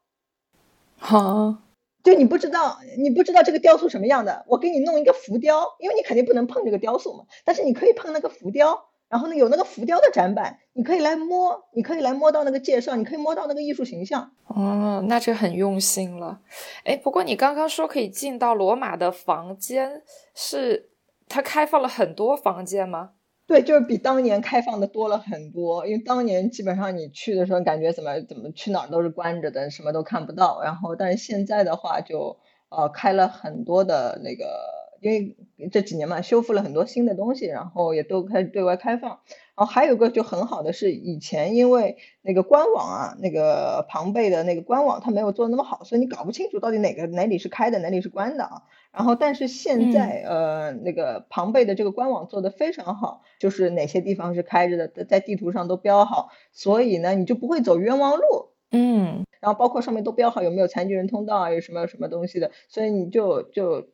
[0.97, 1.63] 好，
[2.03, 8.89] 就你不知道，你不知道这个雕塑什么样的，我给你弄一个浮雕，因为你肯定不能碰这个雕塑嘛，但是你可以碰那个浮雕。
[9.13, 14.31] 然后呢，有那个浮雕的展板，你可以来摸，你可以来摸到那个介绍，你可以摸到那个艺术形象。
[14.47, 16.39] 哦，那这很用心了。
[16.83, 20.01] 哎，不过你刚刚说可以进到罗马的房间，
[20.33, 20.89] 是
[21.29, 23.11] 它开放了很多房间吗？
[23.45, 25.85] 对，就是比当年开放的多了很多。
[25.85, 30.59] 因为当年基本上你去的时候，感觉怎么怎么去哪儿都是关着的，什么都看不到。
[30.63, 32.35] 然后，但是现在的话，就
[32.69, 34.81] 呃开了很多的那个。
[35.03, 35.35] 因为
[35.69, 39.19] 这几年嘛，修复了很多新的东西，然后也都开始对外开放。
[39.55, 48.63] 然后还有个就很好的是，以前因为那个官网啊，那个庞贝的那个官网它没有做的那么好，所以你搞不清楚到底哪个哪里是开的，哪里是关的啊。
[48.93, 58.23] 然后但是现在呃，那个庞贝的这个官网做的非常好，就是哪些地方是开着的，在地图上都标好，所以呢你就不会走冤枉路。
[58.71, 63.89] 嗯，然后包括上面都标好有没有残疾人通道啊，有什么什么东西的，所以你就就。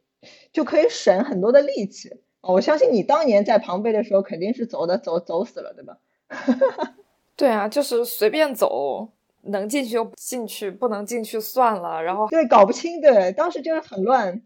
[0.52, 2.10] 就可以省很多的力气。
[2.42, 5.98] 我相信你当年在庞贝的时候肯定是走的走走死了，对吧？
[7.36, 9.10] 对啊，就是随便走，
[9.44, 12.02] 能进去就进去，不能进去算了。
[12.02, 14.42] 然后对，搞不清，对，当时就是很乱。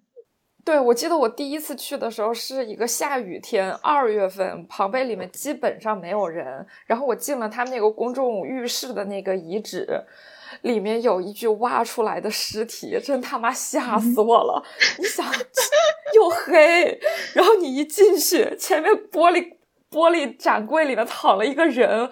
[0.66, 6.66] 对，我记得我第一次去的时候是一个下雨天，二月份，庞贝里面基本上没有人。
[6.86, 9.86] 然后我进了他们那个公众浴室的那个遗址。
[10.62, 14.64] 里面有一具挖出来的尸体， 真他妈吓死我了！
[15.00, 15.26] 你想，
[16.14, 17.00] 又黑，
[17.34, 19.54] 然后你一进去，前面玻璃
[19.92, 22.10] 玻璃展柜里面躺了一个人，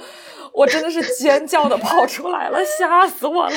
[0.53, 3.55] 我真的是尖叫的跑出来了，吓死我了！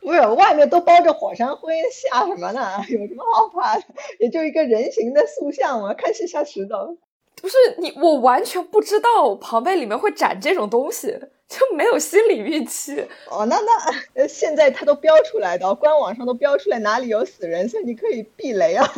[0.00, 2.82] 不是，外面都包着火山灰，吓什么呢？
[2.88, 3.84] 有什么好怕的？
[4.18, 6.96] 也就一个人形的塑像嘛，看是吓石头。
[7.40, 11.18] 不是你，我完全不知道庞贝里面会展这种东西。
[11.52, 18.90] 就没有心理预期哦，那那呃，现在他都标出来的，官网上都标出来哪里有死人，所以你可以避雷啊。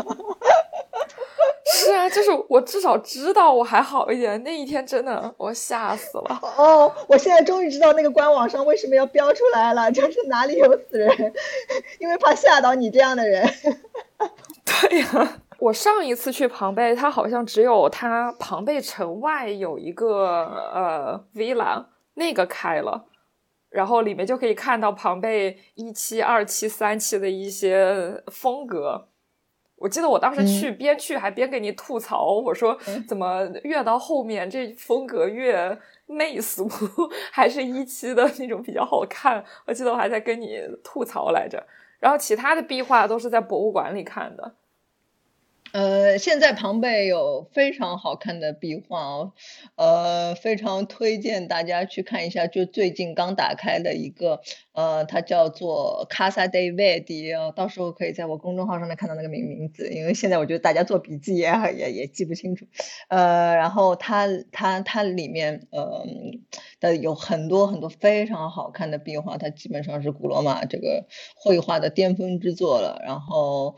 [1.66, 6.40] 是啊，就是我至少知道我还好一点，那一天真的我吓死了。
[6.56, 11.34] 哦，我现在终于知道那个官网上为什么要标出来了， 就是哪里有死人，
[11.98, 13.44] 因为怕吓到你这样的人。
[14.64, 21.84] 对呀，我上一次去庞贝，它好像只有它庞贝城外有一个呃 villa。
[22.14, 23.06] 那个开了，
[23.70, 29.08] 然后里面就可以看到庞贝一期、二期、三期的一些风格。
[29.76, 36.68] 我记得我当时去，边去还边给你吐槽，我说怎么越到后面这风格越媚俗，
[37.30, 39.44] 还是一期的那种比较好看。
[39.66, 41.66] 我记得我还在跟你吐槽来着。
[41.98, 44.54] 然后其他的壁画都是在博物馆里看的。
[45.74, 49.32] 呃，现在庞贝有非常好看的壁画哦，
[49.74, 62.66] 呃，非常推荐大家去看一下，就最近刚打开的一个，呃，它叫做 Casa de Verdi，到时候可以在我公众号上面看到那个名名字，因为现在我觉得大家做笔记也也也记不清楚，
[63.08, 66.06] 呃，然后它它它里面，呃
[66.78, 73.02] 的有很多很多非常好看的壁画，它基本上是古罗马这个绘画的巅峰之作了。
[73.04, 73.74] 然后。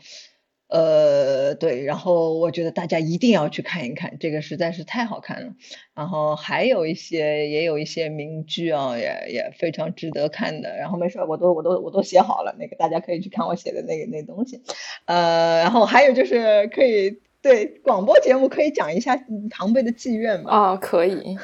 [0.67, 5.53] 呃，对，然后我觉得大家一定要去看一看，这个实在是太好看了。
[5.93, 10.75] 然后还有一些，也有一些名剧啊，也也非常值得看的。
[10.75, 14.61] 然后没事，我都我都我都写好了，那个大家可以去看我写的那个那东西。
[15.05, 19.17] 呃，然后还有就是可以对广播节目可以讲一下
[19.49, 20.51] 唐贝的妓院嘛？
[20.51, 21.37] 啊，可以。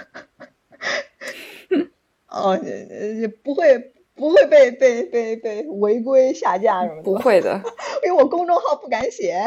[2.28, 3.93] 哦，呃，不会。
[4.16, 7.62] 不会被被被被违规下架什么的，不会的，
[8.06, 9.44] 因为我公众号不敢写。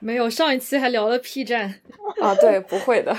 [0.00, 1.74] 没有，上一期还聊了 P 站
[2.20, 3.16] 啊，对，不会的，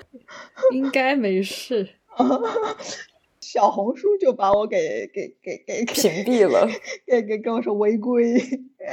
[0.72, 1.88] 应该没事。
[3.40, 6.68] 小红书就把我给给给给屏蔽了，
[7.06, 8.38] 给给跟我说违规。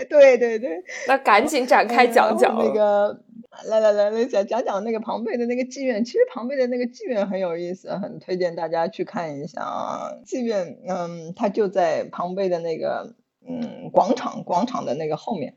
[0.09, 3.21] 对对对，那赶紧展开讲讲那个。
[3.65, 10.11] 来来来来讲讲讲那个庞贝的那个妓院，其实庞贝的那个妓院很有意思，很推荐大家去看一下啊。
[10.25, 13.15] 妓院，嗯，它就在庞贝的那个
[13.47, 15.55] 嗯广场广场的那个后面，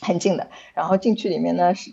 [0.00, 0.48] 很近的。
[0.74, 1.92] 然后进去里面呢是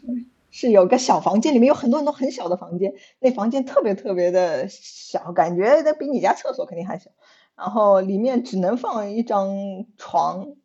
[0.52, 7.10] 是有个小房间，里面有很多很多很小的房间，那房间特别特别的小，感觉比你家厕所肯定还小。
[7.56, 10.56] 然后里面只能放一张床，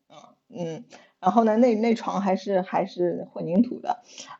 [0.48, 0.84] 嗯。
[1.20, 3.90] 然后呢，那那床还是还是混凝土的，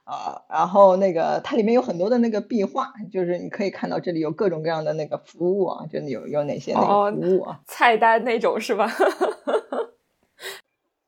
[0.05, 8.89] 啊，然后那个它里面有很多的那个壁画，就是你可以看到这里有各种各样的那个服务啊，就有有哪些那个服务啊，菜单那种是吧？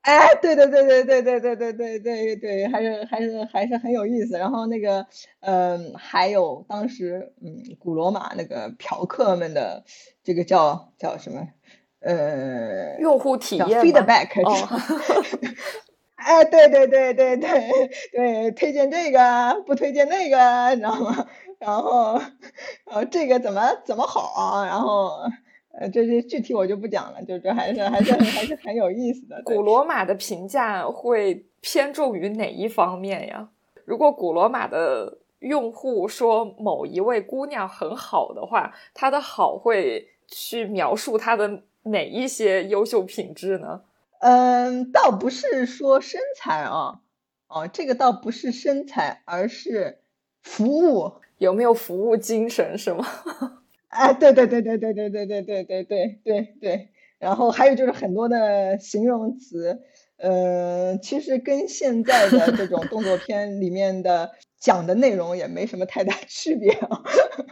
[0.01, 4.35] 哎，对对对对对对对对对对对，还是还是还是很有意思。
[4.35, 5.05] 然后那个，
[5.41, 9.83] 嗯，还有当时嗯，古罗马那个嫖客们的
[10.23, 11.47] 这个叫叫什么？
[12.01, 14.51] 呃，用户体验 feedback 哦，
[16.15, 17.69] 哎，对对对对对
[18.11, 21.27] 对，推荐这个不推荐那个，你知道吗？
[21.59, 22.19] 然后
[22.85, 24.33] 呃，这个怎么怎么好？
[24.35, 25.11] 啊然后
[25.73, 29.41] 呃，这些具体我就不讲了，就这还是还是还是很有意思的。
[29.45, 33.47] 古罗马的评价会偏重于哪一方面呀？
[33.85, 41.61] 如果古罗马的用户说某一位姑娘很好的话，她的好会去描述她的。
[41.83, 43.81] 哪一些优秀品质呢？
[44.19, 47.01] 嗯，倒不是说身材啊，
[47.47, 49.97] 哦，这个倒不是身材，而是
[50.43, 53.03] 服务有没有服务精神，是吗？
[53.87, 56.89] 哎， 对对对对对对对对对对对对对。
[57.17, 59.81] 然后还有就是很多的形容词，
[60.17, 67.01] 呃，其实跟现在的这种动作片里面的讲的内容也没什么太大区别啊。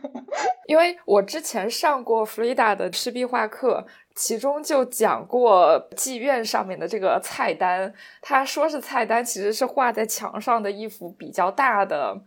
[0.68, 3.88] 因为我之前上过弗里达的赤壁画课。
[4.20, 12.20] 其中就讲过妓院上面的这个菜单，他说是菜单，其实是画在墙上的一幅比较大的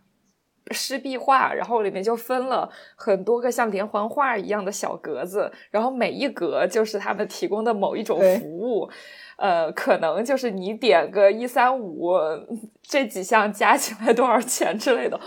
[0.71, 8.91] 湿壁画，然后里面就分了很多个像连环画一样的小格子，然后每一格就是他们提供的某一种服务，
[9.37, 12.15] 呃，可能就是你点个一三五
[12.81, 15.21] 这几项加起来多少钱之类的。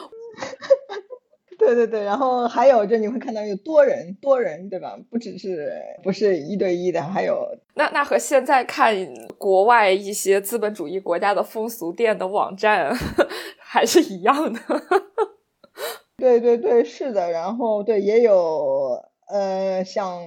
[1.66, 4.96] 对对对，然后还有就你会看到有多人多人，对吧？
[5.10, 5.74] 不只是
[6.04, 8.96] 不是一对一的，还有那那和现在看
[9.38, 12.94] 国外一些资本主义国家的风俗店的网站
[13.58, 14.60] 还是一样的。
[16.18, 17.32] 对对对，是的。
[17.32, 20.22] 然后对也有呃，像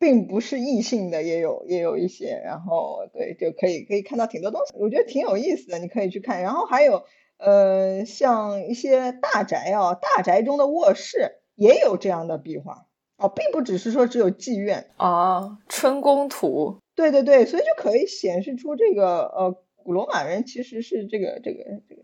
[0.00, 6.42] 并不是异性的也有也有一些，然后对就可以可以看到挺多东西，我觉得挺有意思的，你可以去看。
[6.42, 7.04] 然后还有。
[7.44, 12.86] 呃，像一些大宅啊，大宅中的卧室也有这样的壁画
[13.18, 22.03] 哦，并不只是说只有妓院啊，春宫图，对对对，所以就可以显示出这个呃，古罗马人其实是这个这个这个。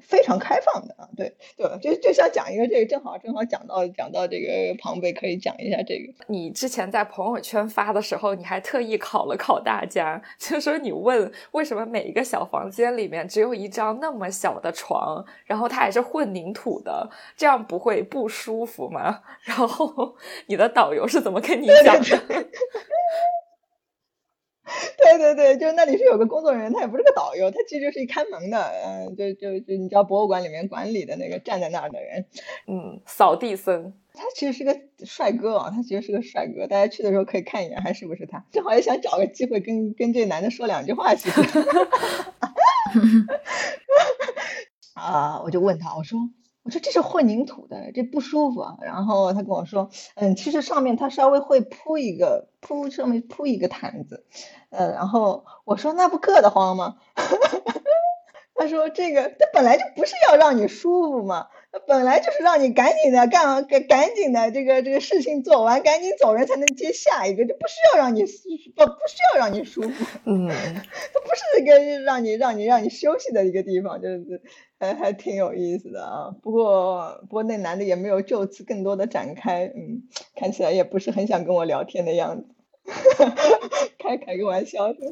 [0.00, 6.12] 非常开放的啊，对对，就就想讲一个这个，正好正好讲到讲到这个庞贝，可以讲一下这个。
[6.26, 19.22] 你之前在朋友圈发的时候，你还特意考了考大家， 就说你问为什么每一个小房间里面只有一张那么小的床，然后它还是混凝土的，这样不会不舒服吗？
[19.44, 22.18] 然后你的导游是怎么跟你讲的？
[24.98, 32.26] 对对对，就那里是有个工作人员，他也不是个导游，他其实就是一看门的，嗯，就就就你知道博物馆里面管理的那个站在那儿的人，
[32.66, 38.44] 嗯，扫地僧，他其实是个帅哥啊，他其实是个帅哥，大家去的时候可以看一眼，还是不是他？
[38.50, 41.40] 正好也想找个机会跟跟这男的说两句话，其实，
[44.94, 46.18] 啊，我就问他，我说。
[46.64, 48.76] 我说这是混凝土的，这不舒服啊。
[48.82, 54.24] 然后他跟我说，嗯，其实上面他稍微会铺一个铺上面铺一个毯子，
[54.70, 56.96] 呃，然后我说那不硌得慌吗？
[58.56, 61.48] 他说这个他本来就不是要让你舒服嘛，
[61.88, 74.40] 本来就是让你赶紧的干完，赶赶紧的这个这个事情做完，赶紧走人才能接下一个，就不需要让你不不需要让你舒服，嗯， 它不是一个让你让你让你休息的一个地方，就是
[74.84, 76.34] 还还挺有意思的啊。
[76.42, 80.02] 不过不过那男的也没有就此更多的展开，嗯，
[80.36, 82.44] 看起来也不是很想跟我聊天的样子，
[83.98, 84.98] 开开个玩笑的。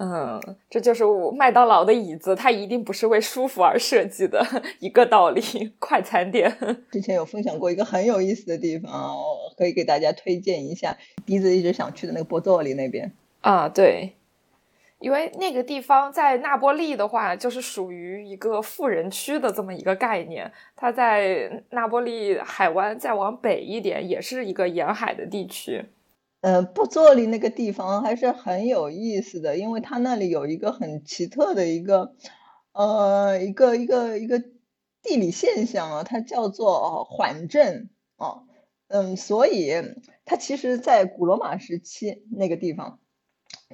[0.00, 0.40] 嗯，
[0.70, 1.04] 这就是
[1.36, 4.44] 麦当劳的椅子，它一定不是为舒服而设计的
[4.80, 5.42] 一个道理。
[5.78, 6.56] 快餐店
[6.90, 8.90] 之前有分享过一个很有意思的地方，
[9.56, 10.96] 可以给大家推荐一下。
[11.26, 13.12] 笛子一直想去的那个波佐里那边
[13.42, 14.12] 啊，对，
[15.02, 20.50] 因为那个地方在那波利的话，就是属于一个富人区的这么一个概念。
[20.76, 25.84] 它在那波利海湾再往北一点，也是一个沿海的地区。
[26.40, 32.14] 呃，布佐里那个地方还是很有意思的，因为它那里有一个很奇特的一个，
[32.72, 34.38] 呃，一个一个一个
[35.02, 38.42] 地理现象啊，它叫做缓震啊，
[38.88, 39.72] 嗯，所以
[40.24, 42.98] 它其实，在古罗马时期那个地方。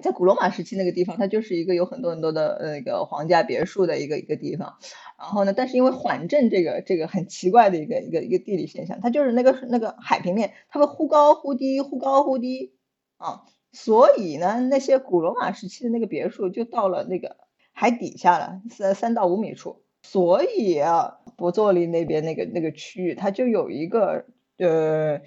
[0.03, 4.79] 在古罗马时期那个地方，它就是一个有很多很多的那个皇家别墅的一个一个地方。
[5.19, 12.75] 然后呢，但是因为缓震这个这个很奇怪的一个一个一个地理现象，它就是那个那个海平面，它会忽高忽低，忽高忽低
[13.17, 13.43] 啊。
[13.73, 17.37] 所以呢，那些古罗马时期的那个别墅就到了那个
[17.73, 19.83] 海底下了，三三到五米处。
[20.03, 24.25] 所以啊，博佐利那边那个那个区域，它就有一个
[24.57, 25.21] 呃，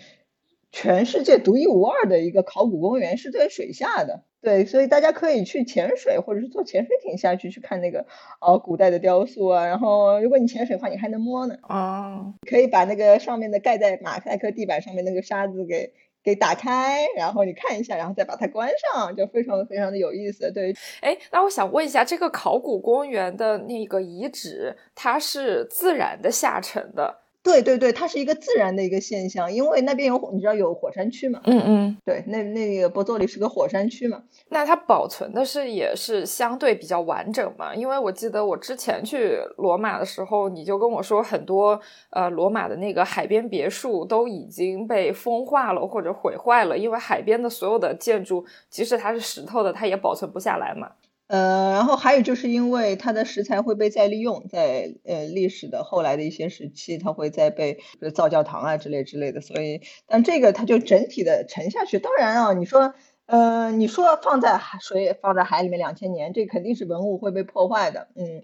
[0.71, 4.23] 全世界独一无二的一个考古公园，是在水下的。
[4.41, 8.05] 对，所以大家可以去潜水，或者是坐潜水艇下去去看那个
[8.39, 9.65] 呃古代的雕塑啊。
[9.67, 11.55] 然后，如果你潜水的话，你还能摸呢。
[11.69, 20.51] 哦，可以把那个上面的盖在马赛克地板上面那个沙子给给打开，然后你看一下，然后再把它关上，就非常非常的有意思。
[20.51, 27.20] 对，哎，那我想问一下，这个考古公园的那个遗址，它是自然的下沉的？
[27.43, 31.41] 对对对，它是一个自然的一个现象，因为那边有你知道有火山区嘛？
[31.45, 34.21] 嗯嗯，对，那那个波佐里是个火山区嘛？
[34.49, 37.73] 那它保存的是也是相对比较完整嘛？
[37.73, 41.79] 因为我记得我之前去罗马的时候，你就跟我说很多
[42.11, 50.91] 呃罗马的那个海边别墅都已经被风化了或者毁坏了，因为海边的所有的建筑，即使它是石头的，它也保存不下来嘛。
[51.31, 57.79] 呃，然后还有就是因为它的石材会被再利用，在呃历史的后来的一些时期，它会再被
[58.13, 61.99] 造教堂啊之类之类的，所以但这个它就整体的沉下去。
[61.99, 62.93] 当然啊，你说
[63.27, 68.09] 呃你说放在海水放在海里面两千年，这肯定是文物会被破坏的。
[68.15, 68.43] 嗯，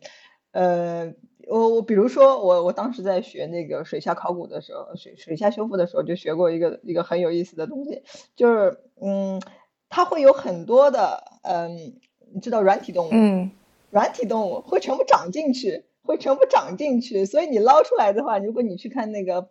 [0.53, 1.13] 呃
[1.49, 8.01] 我我比如说我我当时在学那个水下考古的时候，水水下修复的时候就学过一个一个很有意思的东西，
[8.37, 9.41] 就是嗯
[9.89, 11.99] 它会有很多的嗯。
[12.33, 13.51] 你知道软体动物，嗯，
[13.89, 19.49] 软体动物会全部长进去，会全部长进去，所以你捞出来的话，如果你去看那个，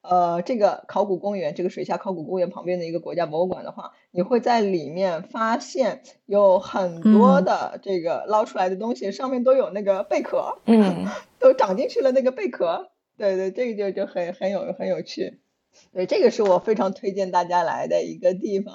[0.00, 11.06] 呃，这个考古公园，这个水下考古公园旁边的一个国家博物馆的话，你会在里面发现有很多的这个捞出来的东西，上面都有那个贝壳，嗯，
[11.38, 15.41] 都长进去了那个贝壳，对对，这个就就很很有很有趣。
[15.92, 18.74] 对，这个是我非常推荐大家来的一个地方。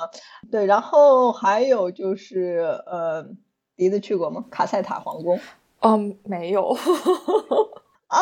[0.51, 3.27] 对，然后还有就是，呃，
[3.75, 4.45] 笛子去过吗？
[4.51, 5.39] 卡塞塔皇宫？
[5.79, 6.75] 嗯，没有。
[8.07, 8.19] 啊，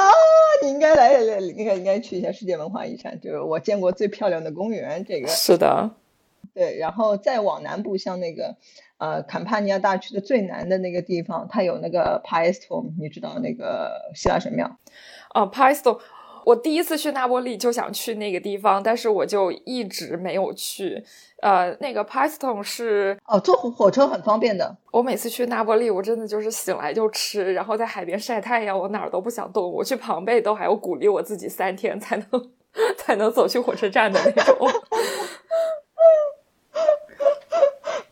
[0.64, 5.06] 你应该来，应该应该去一下世界文化遗产，就是我见过最漂亮的公园。
[5.06, 5.92] 这个是的。
[6.54, 8.56] 对，然后再往南部，像那个
[8.98, 14.78] 呃坎帕尼亚大区的最南的那个地方，它有那个帕埃斯托，你知道那个希腊神庙？
[15.30, 16.00] 啊，帕埃斯托。
[16.46, 21.04] 我第一次去那波利就想去那个地方，但是我就一直没有去。
[21.42, 24.78] 呃，那个 Piston 是哦，坐火火车很方便的。
[24.92, 29.70] 我每次去那波利，我真的就是醒来就吃，然后在海边晒太阳，我哪儿都不想动。
[29.72, 32.52] 我去庞贝都还要鼓励我自己三天才能
[32.96, 34.56] 才能走去火车站的那种。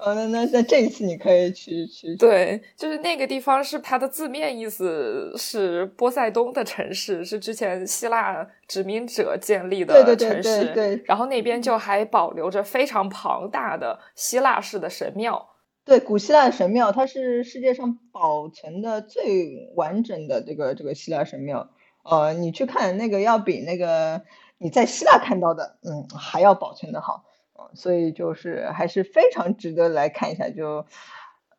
[0.06, 2.14] 哦，那那那这一次你可以去去。
[2.18, 10.44] 对，就是那个地方是它的字面意思是波塞冬的城市，是之前希腊殖民者建立的城市。
[10.44, 11.04] 对对对。
[11.06, 15.50] 然后那边就还保留着非常庞大的希腊式的神庙。
[15.86, 21.70] 对，古希腊神庙，它是世界上保存的最完整的这个这个希腊神庙。
[22.04, 24.22] 呃，你去看那个，要比那个
[24.58, 27.24] 你在希腊看到的，嗯，还要保存的好。
[27.74, 30.86] 所以就是还是非常值得来看一下，就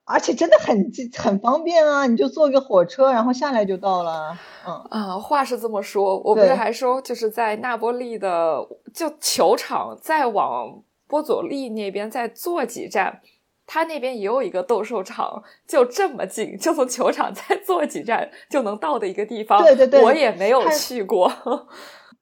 [0.04, 2.06] 而且真的很很方便啊！
[2.06, 4.36] 你就坐个火车，然后下来就到了。
[4.66, 8.58] 嗯啊，话是这么说，我不是还说就是在那波利的
[8.92, 13.20] 就球场再往波佐利那边再坐几站，
[13.66, 19.62] 他那边也有一个斗兽场，就这么近，就从球场 再坐几站就能到的一个地方。
[19.62, 21.32] 对对对我也没有去过。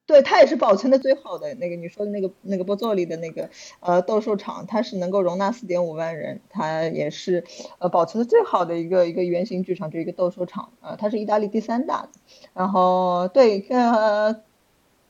[0.05, 3.49] 对，它也是保存的最好的那个你说的那个那个波佐里的那个
[3.81, 7.45] 呃斗兽场，它是能够容纳四点五万人，它也是
[7.79, 12.09] 呃保存的最好的一个一个圆形剧场，就一个斗兽场，呃，它是意大利第三大的。
[12.53, 14.43] 然后对，呃，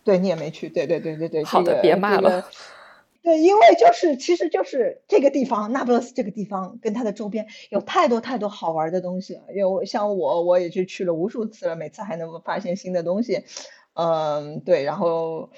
[0.05, 2.45] 对你也没去，对对对对对，好的，别骂了。
[3.22, 9.43] 对，因为就是其实就是这个地方，那不勒斯这个地方跟它的周边有太多太多好玩的东西了。
[9.55, 13.45] 因为像我，我也是去了无数次了，每次还能发现新的东西。
[13.95, 15.51] 嗯，对，然后，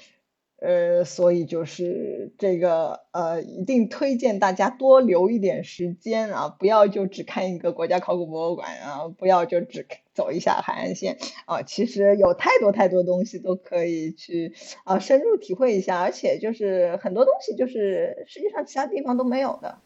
[0.59, 14.53] 呃，所以就是这个，呃，一定推荐大家多留一点时间啊，不要就只看一个国家考古博物馆啊，不要就只走一下海岸线啊，其实有太多太多东西都可以去
[14.85, 19.77] 啊深入体会一下，而且就是很多东西就是世界上其他地方都没有的。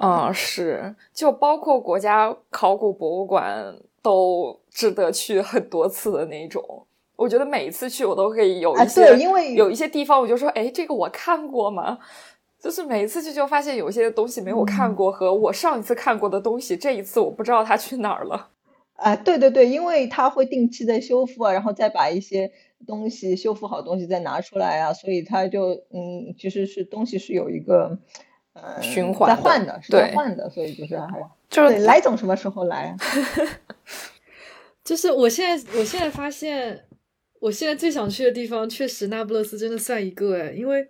[0.00, 6.86] 嗯，是，就包括国家考古博物馆都值得去很多次的那种。
[7.16, 11.98] 我觉得每一次去，我都可以有一些，因为有一些地方，我就说，哎，这个我看过吗？
[12.58, 18.48] 就是每一次去，就发现有一些东西没有看过，和我上一次看过的东西，这一次我不知道它去哪儿了。
[18.94, 22.50] 啊，对对对，因为它会定期的修复啊，然后再把一些
[22.86, 27.98] 东西修复好东西再拿出来啊，所以它就嗯，其实是东西是有一个
[28.54, 32.96] 呃循环在换的，是在换的，所以就是还就是来总什么时候来？
[34.82, 36.85] 就是我现在，我现在发现。
[37.46, 40.84] 我现在最想去的地方，确实那不勒斯真的算一个哎，因为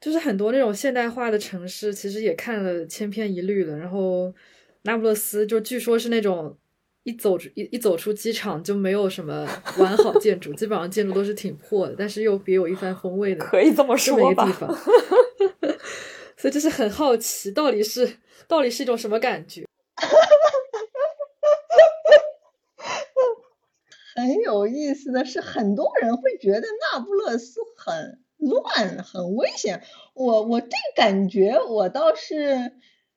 [0.00, 3.76] 就是很多那种现代化的城市，其实也看了千篇一律了。
[3.78, 4.34] 然后
[4.82, 6.58] 那不勒斯就据说是那种
[7.04, 14.44] 一走出一一走出机场就没有什么完好建筑， 基本上建筑都是挺破的，但是又别有一番风味的，可以这么说吧。
[16.36, 18.16] 所以就是很好奇，到底是
[18.48, 19.64] 到底是一种什么感觉？
[24.16, 29.82] 很有意思的是，很多人会觉得那不勒斯很乱、很危险。
[30.14, 32.72] 我我这感觉，我倒是。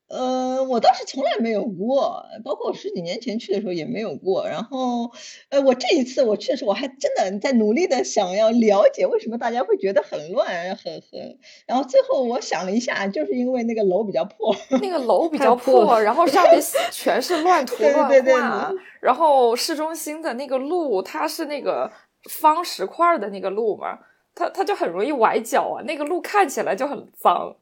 [0.10, 4.48] 呃，我倒是从来没有过，包括我十几年前去的时候也没有过。
[4.48, 5.12] 然后，
[5.50, 11.38] 呃，我这一次我去的时候，我还真的在努力的想要了解为什么大家会觉得很乱，很很。
[11.68, 16.60] 然后最后我想了一下，就是因为那个楼比较破，那个楼比较破，然后上面
[16.92, 18.74] 全是乱 涂乱画。
[19.02, 21.92] 然后市中心的那个路，它是那个
[22.30, 24.00] 方石块的那个路嘛，
[24.34, 27.56] 它它就很容易崴脚啊，那个路看起来就很脏。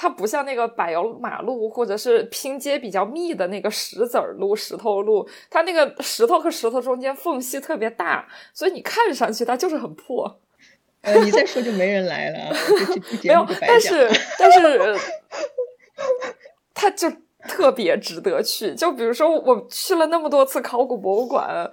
[0.00, 8.24] 它不像那个柏油马路或者是拼接比较密的那个石子儿路、石头路，它那个石头和石头中间缝隙特别大，
[8.54, 10.40] 所以你看上去它就是很破。
[11.00, 12.54] 呃，你再说就没人来了，
[13.24, 14.96] 没有， 但是但是，
[16.72, 17.10] 它就
[17.48, 18.74] 特别值得去。
[18.76, 21.68] 就比如说，我去了那么多次考古博物馆。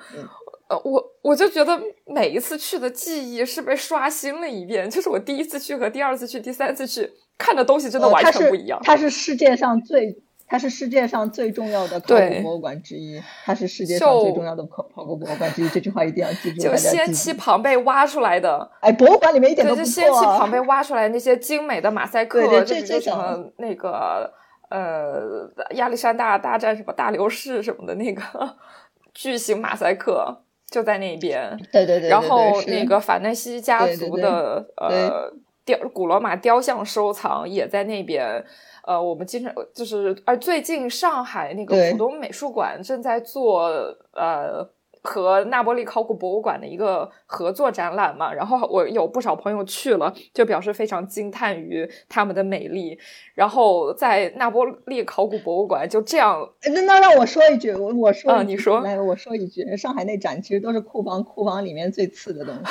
[0.68, 8.80] 呃，我我就觉得每一次去的记忆是被刷新了一遍，就是我第一次去和第二次去、第三次去看的东西真的完全不一样。
[8.84, 10.18] 它是世界上最，
[10.48, 15.70] 它是世界上最重要的考古博物馆之一，它是世界上最重要的考考古博物馆之一。
[15.70, 16.62] 这句话一定要记住。
[16.62, 19.86] 就先期庞贝挖出来的，哎，博物馆里面一点都不错。
[19.86, 24.32] 先期庞贝挖出来那些精美的马赛 克，这这什么 那个
[24.70, 28.22] 呃亚历山大大战什么大流士什么的那个
[29.14, 30.42] 巨型马赛克。
[30.68, 35.32] 就在那边，对对对，然后那个法兰西家族的呃
[35.66, 38.46] 雕古罗马雕像收藏也在那边。
[38.84, 43.66] 呃，我们经常就是，而最近上海那个浦东美术馆正在做
[44.14, 44.70] 呃。
[45.06, 53.00] 和那波利考古博物馆的一个合作展览嘛，然后我有不少朋友去了，就表示非常惊叹于他们的美丽。
[53.36, 62.62] 然后在那波利考古博物馆就这样，那那让我说一句，我我说，你说，来我说一句，上海那展其实都是库房，库房里面最次的东西，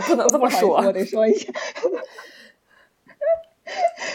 [0.08, 1.52] 不能这么说，我得说一下。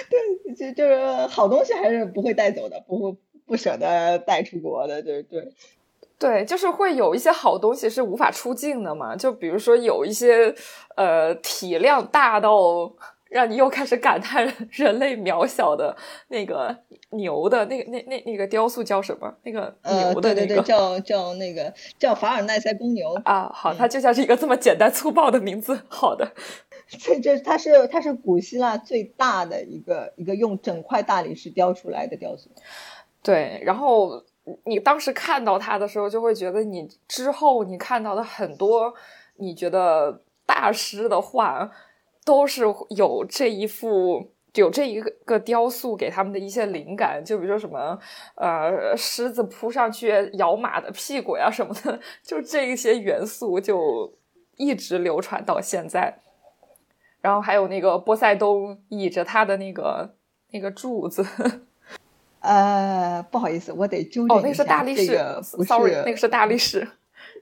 [0.09, 5.53] 对，就就是好东西还是不会带走的，不会不舍得带出国的，对对。
[6.17, 10.55] 对，就是会有一些好东西是无法出镜的嘛，就比如说有一些
[10.95, 12.89] 呃体量大到
[13.29, 15.93] 让你又开始感叹人类渺小的
[16.29, 16.73] 那个
[17.09, 19.33] 牛的那个那那那个雕塑叫什么？
[19.43, 23.51] 那个牛的那个叫叫那个叫法尔奈塞公牛啊。
[23.53, 25.77] 好，它就像是一个这么简单粗暴的名字。
[25.89, 26.31] 好的，
[26.87, 32.49] 这这它是它是古希腊最大的一个一个用整块大理石雕出来的雕塑。
[33.21, 34.23] 对，然后。
[34.65, 38.93] 你当时看到他的时候，就会觉得你之后你看到的很多
[39.37, 41.71] 你觉得大师的画，
[42.23, 47.99] 都是有这一幅有这一个个雕塑给他们的一些灵感，就比如说什么
[48.35, 54.13] 呃狮子扑上去咬马的屁股呀什么的， 就这一些元素就
[54.57, 56.19] 一直流传到现在。
[57.21, 60.15] 然后还有那个波塞冬倚着他的那个
[60.51, 61.25] 那个柱子，
[62.45, 66.87] 呃，不好意思，我得纠正哦，那个是大力士、这个是 s o r r y 那个是大力士。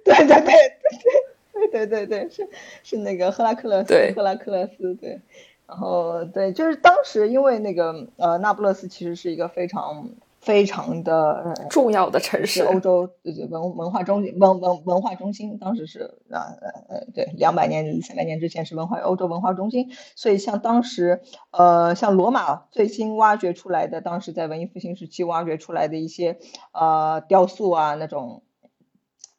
[0.04, 2.50] 对对对对对对对对，是
[2.84, 5.20] 是那个赫拉克勒斯，对赫拉克勒斯，对。
[5.66, 10.10] 然后对，就是当时因为那个呃，那不勒斯其实是一个非常
[10.44, 13.10] 非常的、呃、重要的城市，欧洲
[13.50, 21.22] 文文化中心文文文化中心，当时是啊呃呃对，两百年三百年之前是文化欧洲文化中心，所以像当时
[21.52, 26.38] 呃像罗马最新挖掘出来的，当时在文艺复兴时期挖掘出来的一些
[26.74, 28.44] 呃雕塑啊那种。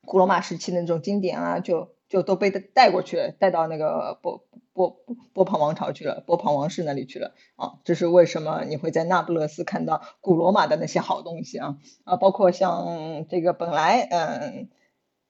[0.07, 4.97] 古罗马时期的那种经典啊，就就都被带过去了，带到那个波波
[5.33, 7.75] 波旁王朝去了，波旁王室那里去了啊。
[7.85, 14.69] 这是为什么你会在那不勒斯看到古罗马的那些好东西啊啊，包括像这个本来嗯，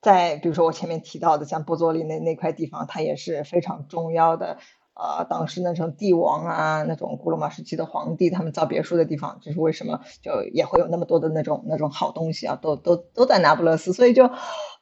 [0.00, 4.58] 在比如说我前面提到的像波佐利那那块地方，它也是非常重要的。
[4.96, 14.30] 呃，当时那种帝王啊，那种古罗马时期的皇帝，他们造别墅的地方，就是为什么就也会有那么多的那种那种好东西啊，都都都在那不勒斯，所以就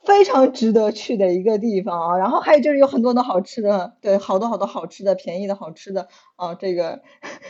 [0.05, 2.19] 非常值得去的一个地方啊。
[2.19, 6.55] 然后还有就是有很多的好吃的，对，好多好多好吃的，便宜的好吃的啊。
[6.55, 7.01] 这个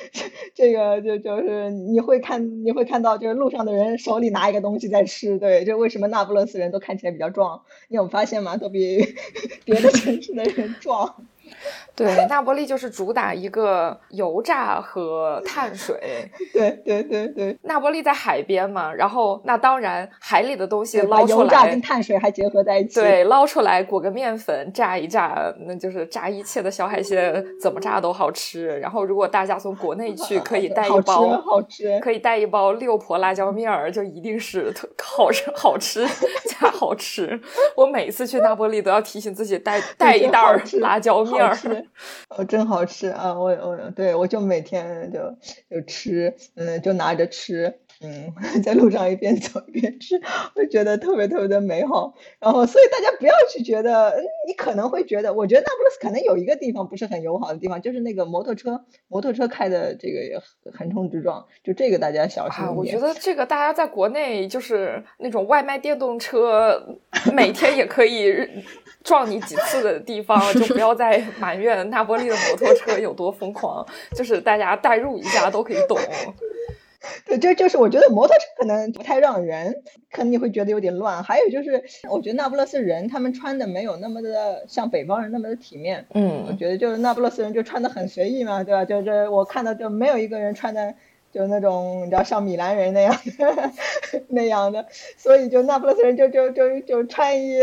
[0.54, 7.62] 这个就就是你会看你会看到，就是路上的人手里拿一个东西在吃，对，就为什么那不勒斯人都看起来比较壮？
[7.88, 8.56] 你有发现吗？
[8.56, 8.98] 都比
[9.64, 11.26] 别的城市的人壮。
[11.94, 16.30] 对，那波利就是主打一个油炸和碳水。
[16.52, 22.98] 对对对对，那波利在海边嘛，然后那当然海里的东西捞出来，油炸跟碳水还结合在一起。
[22.98, 28.78] 对，捞出来裹个面粉炸一炸，那就是炸一切的小海鲜，怎么炸都好吃。
[28.80, 36.06] 然后如果大家从国内去，可以带一包，好吃，可以带一包六婆辣椒面儿，就一定是好吃好吃
[36.46, 37.38] 加好吃。
[37.76, 40.40] 我每次去那波利都要提醒自己带带一袋
[40.80, 41.41] 辣椒面。
[42.28, 43.34] 哦，真好吃啊！
[43.34, 45.36] 我我对我就每天就
[45.70, 48.32] 就吃，嗯，就拿着吃，嗯，
[48.62, 50.20] 在路上一边走一边吃，
[50.54, 52.14] 会觉得特别特别的美好。
[52.40, 54.14] 然后，所以大家不要去觉得，
[54.46, 60.42] 你可能会觉得，我觉得那不勒斯可能有一个地方不是很友好的地方，就是那个摩托车，摩托车开的这个
[60.72, 62.76] 横冲直撞，就这个大家小心一点。
[62.76, 66.98] 我觉得这个大家在国内就是那种外卖电动车，
[67.32, 68.48] 每天也可以。
[69.04, 73.84] 撞你几次的地方，就不要再埋怨那波利的摩托车有多疯狂。
[74.14, 75.98] 就是大家代入一下都可以懂。
[77.26, 81.22] 对，就就是我觉得摩托车可能不太让人，可能你会觉得有点乱。
[81.22, 86.06] 还有就是，我觉得那不勒斯人他们穿的没有那么的像北方人那么的体面。
[86.14, 88.84] 嗯，我觉得就是那不勒斯人就穿的很随意嘛，对吧？
[88.84, 90.94] 就是我看到就没有一个人穿的。
[91.32, 93.70] 就那种你知道像米兰人那样的
[94.28, 94.84] 那样的，
[95.16, 97.58] 所以就那不勒斯人就就就就穿一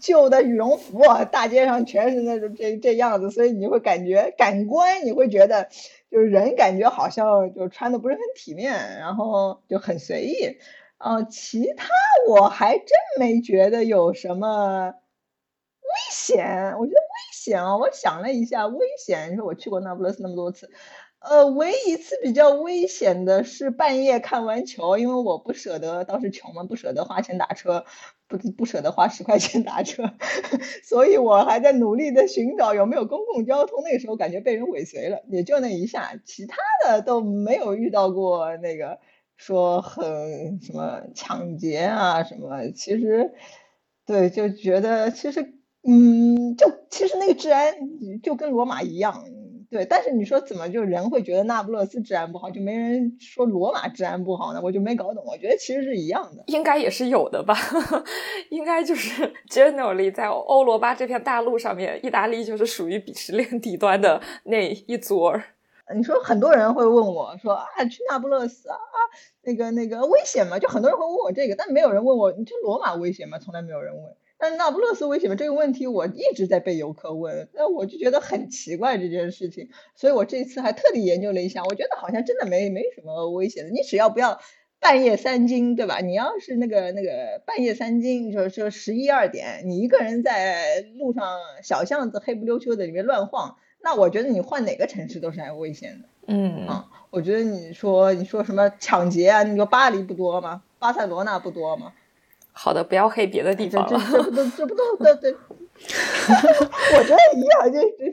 [0.00, 1.00] 旧的羽绒服，
[1.30, 5.68] 大街上全是那种这这样子，所以你会感觉感官你会觉得
[6.10, 10.58] 就是人感觉好像就穿的不是很体面，然后就很随意。
[10.98, 11.86] 哦，其他
[12.28, 12.88] 我还真
[13.18, 16.44] 没觉得有什么危险。
[16.78, 19.32] 我觉得危险啊，我想了一下，危险。
[19.32, 20.70] 你说我去过那不勒斯那么多次。
[21.20, 27.84] 呃，唯一一次比较危险的是半夜看完球，因为我不舍得，当时穷嘛，不舍得花钱打车，
[28.28, 30.12] 不不舍得花十块钱打车，
[30.84, 33.82] 所以我还在努力的寻找有没有公共交通。
[33.82, 38.98] 那个时候感觉被人尾随了，也就那一下，其他的都没有遇到过那个
[39.36, 42.70] 说很什么抢劫啊什么。
[42.72, 43.32] 其实，
[44.04, 47.74] 对，就觉得其实，嗯，就其实那个治安
[48.22, 49.24] 就跟罗马一样。
[49.70, 54.60] 对，但是你说怎么就人会觉得那不勒斯治安不好，就没人说罗马治安不好呢？
[54.62, 55.22] 我就没搞懂。
[55.26, 57.54] 我觉得其实是一样的，应该也是有的吧？
[58.48, 65.44] 应该就是 generally 在欧罗巴这片大陆上面，意大利就是属于鄙视链底端的那一撮儿。
[65.94, 68.76] 你说很多人会问我说啊，去那不勒斯啊，
[69.42, 70.58] 那个那个危险吗？
[70.58, 73.38] 就很多人会问我这个，但没有人问我你去罗马危险吗？
[73.38, 74.04] 从来没有人问。
[74.38, 75.34] 但那不勒斯危险吗？
[75.36, 84.38] 这个问题我一直在被游客问，那我就觉得很奇怪这件事情，所以我这次还特地研究了一下，我觉得好像真的没没什么危险的，你只要不要
[84.80, 85.98] 半夜三更，对吧？
[85.98, 91.24] 你要是那个那个半夜三更，就说十一二点，你一个人在路上
[91.64, 96.08] 小巷子黑不溜秋的里面乱晃，那我觉得你换哪个城市都是很危险的。
[96.28, 99.42] 嗯啊，我觉得你说你说什么抢劫啊？
[99.42, 100.62] 你说巴黎不多吗？
[100.78, 101.92] 巴塞罗那不多吗？
[102.60, 104.00] 好的，不要黑别的地方了。
[104.10, 105.32] 这不都这不都对对
[106.98, 108.10] 我觉得一样，就就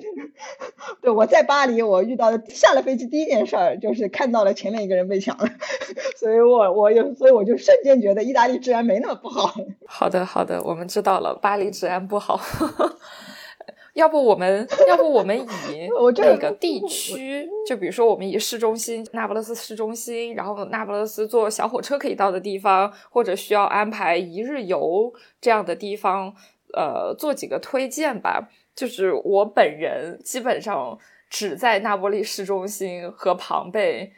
[1.02, 5.50] 对我在巴黎，我遇到的下了飞机第一件事儿就是看到了前面一个人被抢了，
[6.16, 9.52] 所以我我有所以我就瞬间觉得意大利治安没那么不好。
[9.88, 12.40] 好的好的，我们知道了，巴黎治安不好。
[13.96, 26.34] 要不我们要不我们以 那个地区，就比如说我们以市中心那不勒斯市中心，然后那不勒斯坐小火车可以到的地方，或者需要安排一日游这样的地方。
[26.74, 28.50] 呃，做几个推荐吧。
[28.76, 34.12] 就是我本人基本上只在那不勒市中心和庞贝，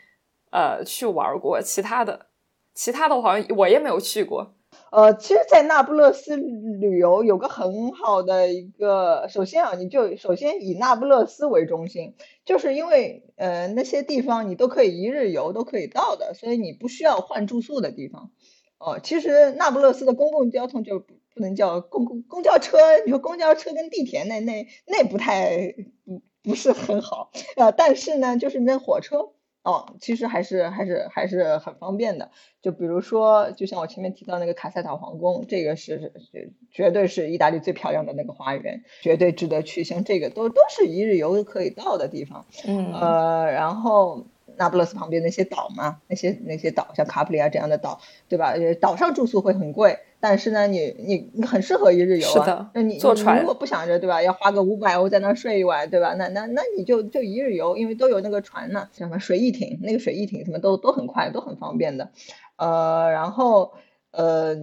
[0.49, 1.61] 呃，去玩过。
[1.61, 2.25] 其他的，
[2.73, 4.55] 其他的我好像我也没有去过。
[4.91, 12.15] 呃，其实，在那不勒斯旅游有个很好的一个，首先啊，你就首先以那不勒斯为中心，
[12.45, 18.31] 就是因为呃那些地方你都可以一日游都可以到的，所以你不需要换住宿的地方。
[18.77, 21.03] 哦，其实那不勒斯的公共交通就。
[21.37, 29.33] 不能叫公公公交车，你说公交车跟地铁那那那不太不不是很好，呃，但是呢，就是那火车
[29.67, 32.31] 哦，其实还是还是还是很方便的。
[32.61, 39.83] 就比如说，就像我前面提到那个卡塞塔皇宫，这个是是绝对是意大利最漂亮的那个花园，绝对值得去。
[39.83, 44.25] 像这个都都是一日游可以到的地方，嗯，呃，然后。
[44.59, 48.55] 那不勒斯旁边那些岛嘛，那些那些岛，像卡普里亚这样的岛，对吧？
[48.81, 52.71] 岛上住宿会很贵，但是呢，你你你很适合一日游啊。
[52.73, 54.21] 那你坐船如果不想着，对吧？
[54.21, 56.13] 要花个五百欧在那睡一晚，对吧？
[56.15, 62.11] 那那那你就就一日游，因为都有那个船呢，什么水翼艇，那个水翼艇什么都都很快，都很方便的。
[62.55, 63.73] 呃，然后
[64.11, 64.55] 呃，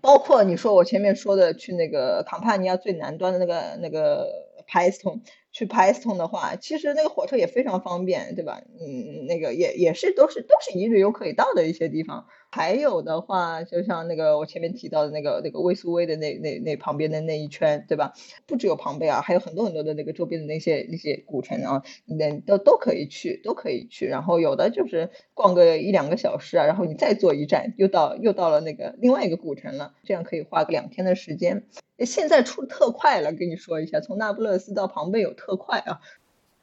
[0.00, 4.28] 包括你说我前面说的去那个康帕尼亚最南端的那个那个
[4.66, 5.20] 帕斯通。
[5.52, 8.62] 去 Python 的话，其实那个火车也非常方便，对吧？
[8.80, 12.26] 嗯，那个也也是都是都是一日游可以到的一些地方。
[12.52, 18.12] 还有的话，就像那个我前面提到的那个那个威苏威的那那那旁边的那一圈，对吧？
[18.46, 24.06] 不只有庞贝啊，还有很多很多的那个周边的那些那些古城啊，那都都可以去，都可以去。
[24.06, 31.62] 然后有的就是逛个一两个小时啊，然后你再坐一站，又到又到了那个另外一个古城了，这样可以花个两天的时间。
[31.98, 36.00] 现在出特快了，跟你说一下，从那不勒斯到庞贝有特快啊，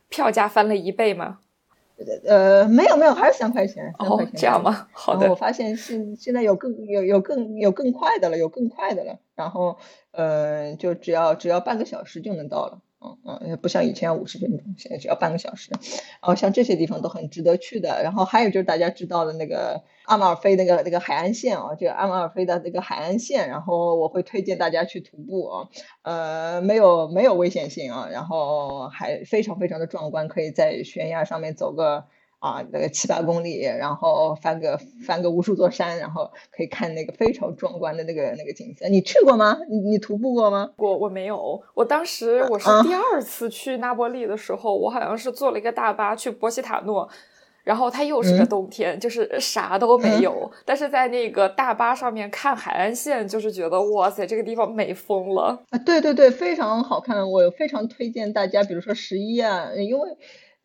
[0.09, 1.39] 票价翻了一倍吗？
[2.25, 4.87] 呃，没有没有，还是三块钱，三块钱这样吗？
[4.91, 9.77] 好的，我发现现现在有更有有更有更快的了，有更快的了，然后
[10.11, 12.79] 呃，就只要只要半个小时就能到了。
[12.99, 15.69] 嗯嗯，不像以前要五十分钟，现在只要半个小时。
[15.71, 18.01] 然后像这些地方都很值得去的。
[18.03, 25.69] 然后还有就是大家知道的那个阿马尔菲那个那个海岸线啊，这个阿马尔菲的那个海岸线，然后我会推荐大家去徒步啊，
[26.01, 32.05] 呃，没有没有危险性啊，然后还非常非常的壮观，可以在悬崖上面走个。
[32.39, 38.87] 啊，那个七八公里，然后翻个翻个无数座山，然后可以看那个非常壮观的那个那个景色。
[38.89, 39.57] 你去过吗？
[39.67, 40.69] 你你徒步过吗？
[40.77, 47.09] 我我没有，我当时我是第二次去那波利的时候，我好像是坐了一个大巴去波西塔诺，
[47.63, 50.51] 然后它又是个冬天，就是啥都没有。
[50.63, 55.77] 但是在那个大巴上面看海岸线，就是觉得哇塞，这个地方美疯了啊！
[55.79, 60.09] 对对对，非常好看，我非常推荐大家，比如说十一啊，因为。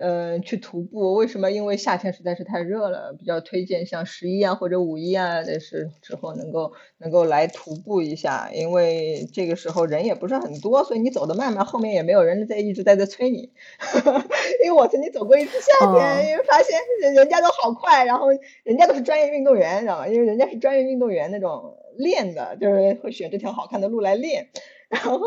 [0.05, 1.53] 嗯，去徒步为什么？
[1.53, 13.53] 因为夏天实在是太热了，比较推荐像十一啊或者五一啊，的是之后能够能够来徒步一下，因为这个时候人也不是很多，所以你走的慢慢，后面也没有人在一直在这催你。
[14.64, 18.26] 因为我曾经走过一次夏天，因为发现人人家都好快，然后
[18.64, 20.09] 人家都是专业运动员，知道吗？
[20.09, 24.48] 因为人家是专业运动员那种练的，就是会选这条好看的路来练。
[24.93, 25.18] 然后，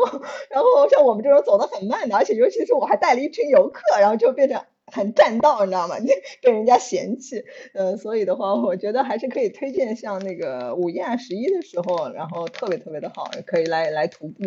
[0.48, 4.62] 然后像我们这种走的很慢的，而且尤其是我还带了一群游客，然后就变成
[4.92, 5.96] 很占道，你知道吗？
[6.40, 7.44] 被人家嫌弃。
[7.74, 14.44] 呃，所以的话，我觉得还是可以推荐像那个五一、十一的时候，然后特别特别的好，可以来来徒步。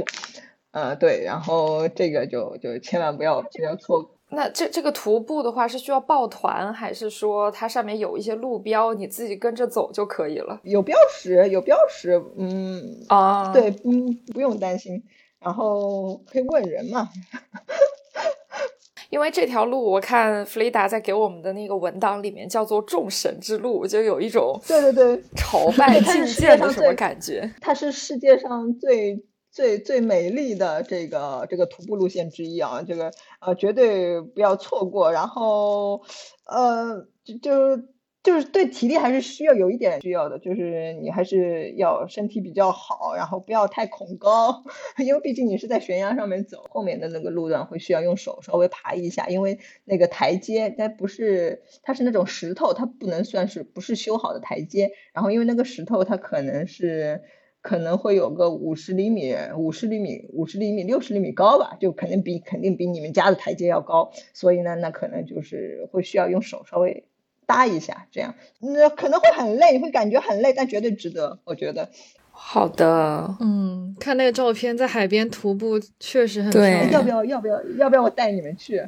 [0.71, 4.18] 呃，对，然后这个就就千万不要不要错过。
[4.31, 10.59] 那这这个徒步的话是需要报团，还是说它上面有一些路标，你自己跟着走就可以了？
[10.63, 13.89] 有标识，有标识，嗯啊，对，不
[14.31, 15.03] 不用担心，
[15.39, 17.09] 然后可以问人嘛。
[19.09, 27.51] 因为这条路，我看弗雷达在给我们的那个文档里面叫做“众神之路”，就有一种对对对朝拜 觐见的什么感觉。
[27.59, 29.19] 它是世界上最。
[29.59, 35.11] 最最美丽的这个这个徒步路线之一啊，这个呃绝对不要错过。
[35.11, 36.01] 然后
[36.45, 37.83] 呃就就
[38.23, 44.63] 就是对体力还是需要有一点需要的，就是你还是要身体比较好，然后不要太恐高，
[44.97, 57.21] 因为毕竟你是在悬崖上面走，后面的那个路段会需要用手稍微爬一下，因为那个台阶它不是它是那种石头，它不能算是不是修好的台阶，然后因为那个石头它可能是。
[57.61, 67.03] 可能会有个五十厘米、五十厘米、五十厘米、六十厘米高吧，就肯定比肯定比你们家的台阶要高，所以呢，那可能就是会需要用手稍微
[67.45, 71.89] 搭一下，这样那可能会很累，会感觉很累，但绝对值得，我觉得。
[72.31, 78.81] 好的，嗯，看那个照片，在海边徒步确实很对漂亮要不要要不要要不要我带你们去？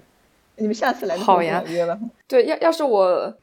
[0.62, 2.00] 你们下次来好呀约吧。
[2.28, 3.34] 对，要要是我，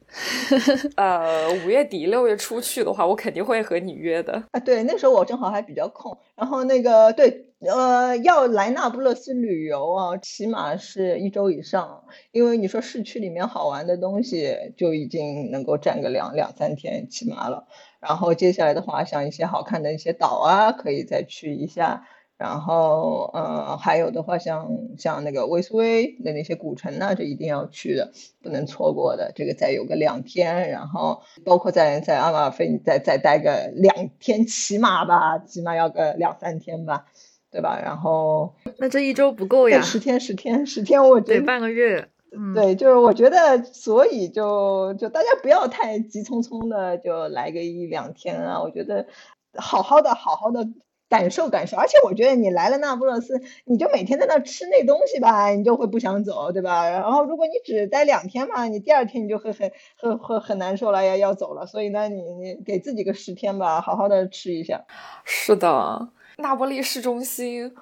[0.97, 4.43] 呃，五月底六月初去的话，我肯定会和你约的。
[4.53, 17.67] 啊，对，那时候我正好还比较空，然后那个对，呃，要来那不勒斯旅游啊，起码是一周以上，因为你说市区里面好玩的东西就已经能够占个两两三天起码了，
[18.01, 22.07] 然后接下来的话，像一些好看的一些岛啊，可以再去一下。
[22.39, 29.33] 然后，呃，还有的话像，像那个威斯威的那些古城呢，这一定要去的，不能错过的。
[29.35, 37.07] 这个再有个两天，然后包括在在阿马尔菲，你再再待个两天，起码吧，起码要个两三天吧，
[37.51, 37.77] 对吧？
[37.83, 42.09] 然后那这一周不够呀，十天，十天，十天，我觉得得半个月。
[42.31, 49.07] 嗯，对，就是我觉得，所以就就大家不要太急匆匆的就来个一两天啊，我觉得
[49.55, 50.69] 好好的好好的
[51.09, 56.89] 感受感受，而且我觉得你来了那不勒斯，你就每天在那吃那东西吧，你就会不想走，对吧？
[56.91, 64.85] 然后如果你只待两天嘛，你第二天你就会很很很很难受了，要要走了，所以呢，你你给自己个十天吧，好好的吃一下。
[65.25, 67.75] 是的，那不勒市中心，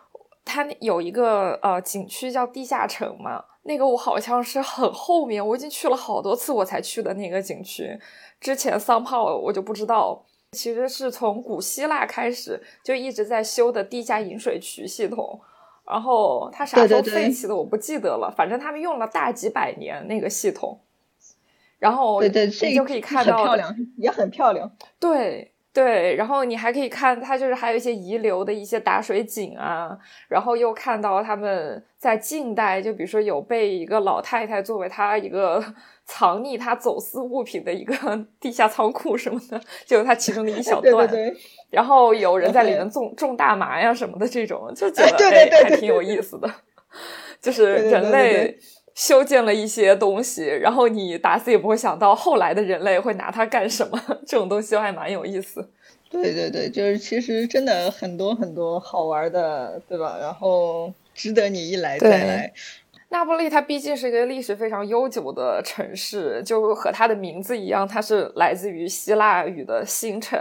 [0.45, 7.99] 它有一个呃景区叫地下城嘛，那个我好像是很后面，我已经去了好多次我才去的那个景区，
[8.41, 10.24] 之前桑泡我就不知道。
[10.53, 15.38] 其实是从古希腊开始就一直在修的地下引水渠系统，
[15.84, 20.80] 然后它啥时候废弃的我不记得了，反正他们用了大几百年那个系统，
[21.78, 24.70] 然后对对，这你就可以看到很漂亮，也很漂亮。
[24.99, 35.62] 对对，然后你还可以看它就是还有一些遗留的一些打水井啊，然后又看到他们在近代，就比如说有被一个老太太作为她一个
[36.07, 37.94] 藏匿他走私物品的一个
[38.40, 41.07] 地下仓库什么的，就是它其中的一小 段。
[41.09, 41.36] 对对，
[41.70, 46.50] 然后有人在里面种种大麻呀什么的这种，就觉得哎还挺有意思的，
[47.42, 48.57] 就是人类
[48.94, 55.68] 修建了一些东西，然后你打死也不会想到后来的人类会拿它干什么，这种东西还蛮有意思。
[56.09, 60.16] 对对对，就是其实真的很多很多好玩的，对吧？
[60.20, 62.52] 然后值得你一来再来。
[63.09, 70.38] 那不勒它毕竟是一个历史非常悠久的城市，就和它的名字一样，它是来自于希腊语的新城，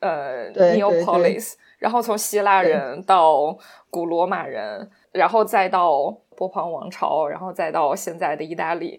[0.00, 1.54] 呃，Neapolis。
[1.78, 3.58] 然后从希腊人到
[3.90, 8.98] 古罗马人，然后再到波旁王朝，然后再到现在的意大利，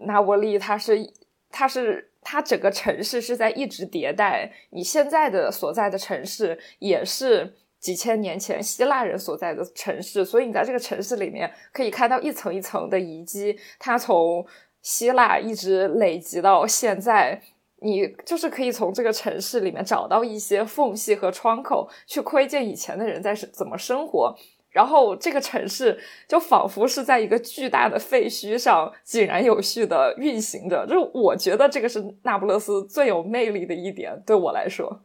[0.00, 1.12] 那不勒它是
[1.50, 7.54] 它是它整个城市是在一直迭代，你现在的所在的城市也是
[7.84, 14.46] 几千年前希腊人所在的城市，所以你在这个城市里面可以看到一层一层的遗迹，它从
[14.80, 17.42] 希腊一直累积到现在。
[17.80, 24.34] 你就是可以从这个城市里面找到一些缝隙和窗口，去窥见以前的人在是怎么生活。
[24.70, 35.02] 然后这个城市就仿佛是在一个巨大的废墟上井然有序的运行着，就我觉得这个是那不勒斯最有魅力的一点，对我来说。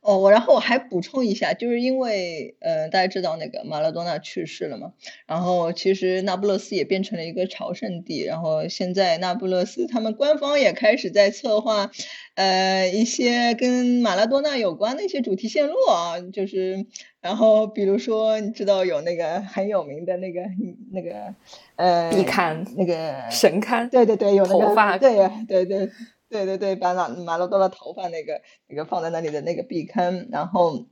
[0.00, 4.92] 哦，我然后我还补充一下，就是因为呃，大家知道那个马拉多纳去世了嘛，
[5.26, 11.88] 然后其实那不勒斯也变成了一个朝圣地，然后现在那不勒斯他们官方也开始在策划，
[12.34, 16.84] 呃，一些跟马拉多纳有关的一些主题线路啊，就是
[17.20, 20.40] 然后比如说你知道有那个很有名的那个
[20.90, 21.32] 那个
[21.76, 25.14] 呃壁龛那个神龛，对对对，有那个头发对
[25.46, 25.88] 对对
[26.32, 30.86] 对对对，把马马拉多纳头发那个那个放在那里的那个壁龛，然后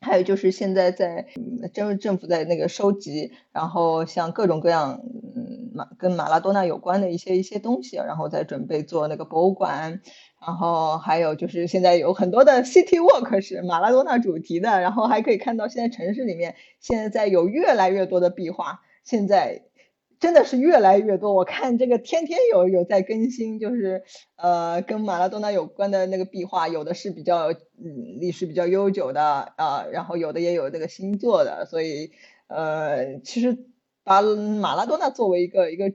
[0.00, 1.26] 还有就是现在在
[1.74, 5.02] 政政府在那个收集，然后像各种各样
[5.34, 10.00] 嗯马跟马拉多纳有关的一些一些东西，然后再准备做那个博物馆。
[10.38, 19.62] 然后还有就是现在有很多的 City Walk 是马拉多纳主题的，然后还可以看到现在城市里面现在在有越来越多的壁画，现在
[20.18, 21.32] 真的是越来越多。
[21.32, 24.02] 我看这个天天有有在更新，就是
[24.36, 29.22] 呃跟马拉多纳有关的那个壁画，有的是比较嗯历史比较悠久的
[29.56, 32.12] 啊、然后有的也有这个新做的，所以
[32.48, 33.56] 呃其实
[34.04, 35.92] 把马拉多纳作为一个一个。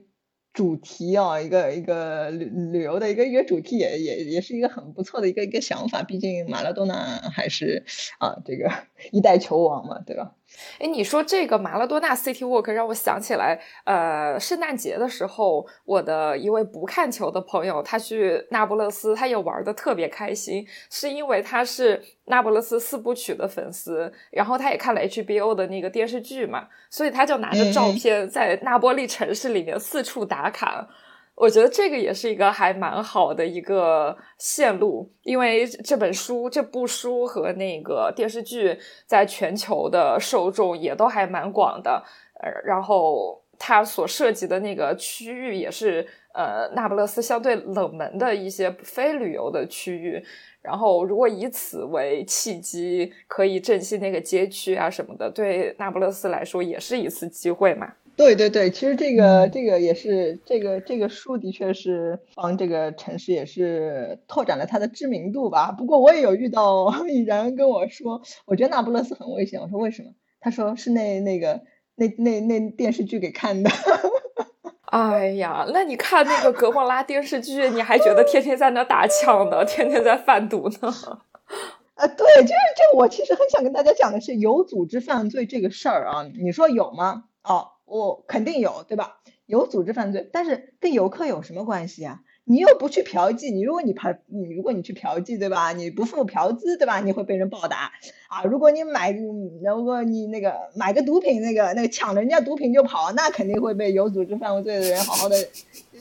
[0.54, 6.02] 主题啊，一个一个旅旅游的一个一个主题也也也是一个很不错的一个一个想法。
[6.02, 6.94] 毕竟马拉多纳
[7.32, 7.86] 还是
[8.18, 8.70] 啊这个
[9.12, 10.36] 一代球王嘛，对吧？
[10.78, 30.88] 哎，你说这个马拉多纳 City Walk 让我想起来，呃，圣诞节的时候，我的一位不看球的朋友，他去那不勒斯，他也玩的特别开心，是因为他是那不勒斯四部曲的粉丝，然后他也看了 HBO 的那个电视剧嘛，所以他就拿着照片在那波利城市里面四处打卡。
[31.34, 42.04] 我觉得这个也是一个还蛮好的一个线路，因为这本书、这部书和那个电视剧在全球的受众也都还蛮广的。
[42.40, 50.22] 呃，然后它所涉及的那个区域也是呃那不勒斯相对冷门的一些非旅游的区域。
[50.60, 57.94] 然后如果以此为契机，可以振兴那个街区啊什么的，对那不勒斯来说也是一次机会嘛。
[58.14, 65.72] 对对对，其实这个这个也是这个这个书的确是帮这个城市也是拓展了它的知名度吧。
[65.72, 66.90] 不过我也有遇到
[67.26, 69.60] 人跟我说，我觉得那不勒斯很危险。
[69.60, 70.10] 我说为什么？
[70.40, 71.62] 他说是那那个
[71.94, 73.70] 那那那电视剧给看的。
[74.92, 80.92] 哎呀，那你看那个格莫拉电视剧，你还觉得天天在那打枪呢，天天在贩毒呢？
[81.94, 87.24] 啊，对，就是就我其实很想跟大家讲的是有组织犯罪这个事儿啊，你说有吗？
[87.42, 87.68] 哦。
[87.92, 89.20] 我肯定有，对吧？
[89.44, 92.20] 有组织犯罪，但是跟游客有什么关系啊？
[92.44, 95.72] 你又不去嫖妓，你如果你嫖，你如果你去嫖妓，对吧？
[95.72, 96.98] 你不付嫖资，对吧？
[97.00, 97.92] 你会被人暴打
[98.28, 98.42] 啊！
[98.44, 105.36] 如果你买，如果你那个买个毒品，那个那个抢人家毒品就跑，那肯定会被有组织犯罪的人好好的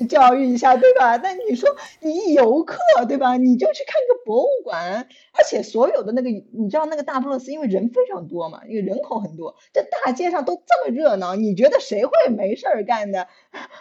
[0.09, 1.15] 教育一下，对吧？
[1.17, 1.69] 那你说
[1.99, 3.37] 你游客，对吧？
[3.37, 13.27] 你就去看个博物馆，而且所有的那个，你知道那个大不勒斯因为人非常多嘛，因为人口很多，这大街上都这么热闹，你觉得谁会没事儿干的？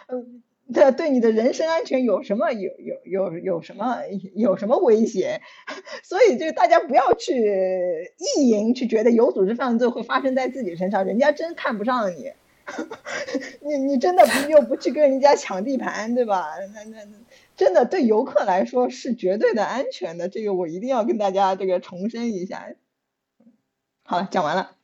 [0.07, 0.43] 嗯。
[0.73, 3.97] 这对你的人身安全有什么有有有有什么
[4.35, 5.41] 有什么威胁？
[6.03, 12.31] 所以就大家不要去意淫，去觉得有组织犯罪会发生在自己身上，人家真看不上你，
[13.61, 16.47] 你你真的不又不去跟人家抢地盘，对吧？
[16.73, 17.05] 那那
[17.55, 22.73] 真的对游客来说是绝对的安全的，这个我一定要跟大家这个重申一下。
[24.03, 24.75] 好了，讲完了。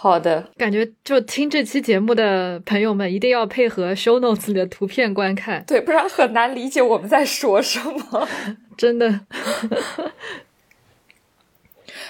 [0.00, 8.28] 好的，感觉就听这期节目的朋友们一定要配合 show notes 里的图片观看，对，不然很难理解我们在说什么。
[8.78, 9.22] 真的。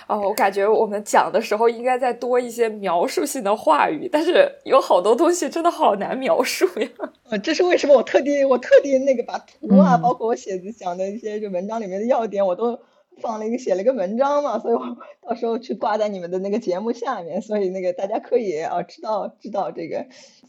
[0.07, 6.89] 哦，我感觉我们讲的时候应该再多一些描述性的话语，但是有好多东西真的好难描述呀。
[7.30, 7.97] 呃，这是为什么？
[7.97, 12.78] 我特地我特地那个把图啊，包括我写的讲的一些就文章里面的要点，我都。
[13.20, 14.96] 放了一个写了一个文章嘛，所以我
[15.28, 20.06] 到时候去挂在你们的那个节目下面，所以那个大家可以啊知道知道这个，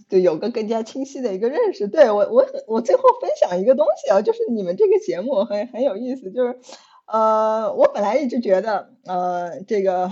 [0.09, 1.87] 就有个更加清晰的一个认识。
[1.87, 6.57] 对我我我最后分享一个东西啊，就是你们这个节目很很有意思，就是
[7.05, 10.11] 呃我本来一直觉得呃这个。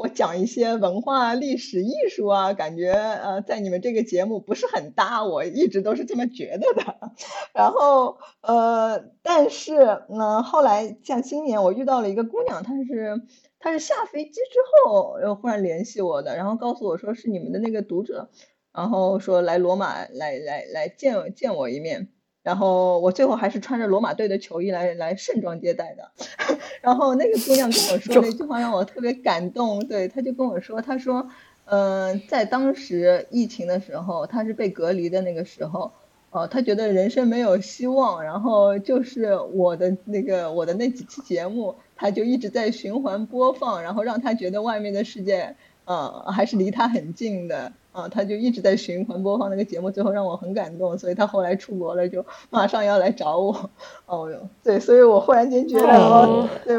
[0.00, 7.12] 我讲一些文化、历史、艺术啊，感觉呃，在你们这个节目不是很搭，我一直都是这么觉得的。
[7.52, 9.74] 然后呃，但是
[10.08, 13.20] 呢，后来像今年我遇到了一个姑娘，她是
[13.58, 18.30] 她是下飞机之后又忽然联系我的，然后告诉我说是你们的那个读者，
[18.72, 22.08] 然后说来罗马来来来见见我一面。
[22.42, 26.10] 然后我最后还是穿着罗马队的球衣来来盛装接待的，
[26.80, 31.28] 然后那个姑娘跟我说那句话让我特别感动，对，她就跟我说，她说，
[31.66, 35.92] 嗯，在当时疫情的时候，她是被隔离的那个时候，
[36.30, 47.72] 哦，她觉得人生没有希望，然后就是我的那个我的那几期节目，她就一直在循环播放，然后让她觉得外面的世界，嗯，还是离她很近的。
[47.92, 53.70] 啊，他就一直在循环播放那个节目，最后让我很感动，所以他后来出国了，就马上要来找我。
[54.06, 56.76] 哦哟，对，所以我忽然间觉得，对，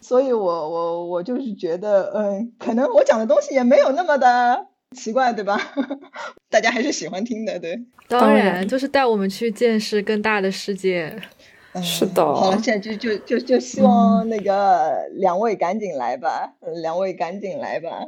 [0.00, 5.58] 所以我我我就是觉得，嗯，可能我讲的东西也没有那么的奇怪，对吧？
[6.48, 7.82] 大家还是喜欢听的，对。
[8.08, 11.16] 当然，就是带我们去见识更大的世界。
[11.82, 12.22] 是的。
[12.22, 16.52] 好了，现在就就就就希望那个两位赶紧来吧，
[16.82, 18.06] 两位赶紧来吧。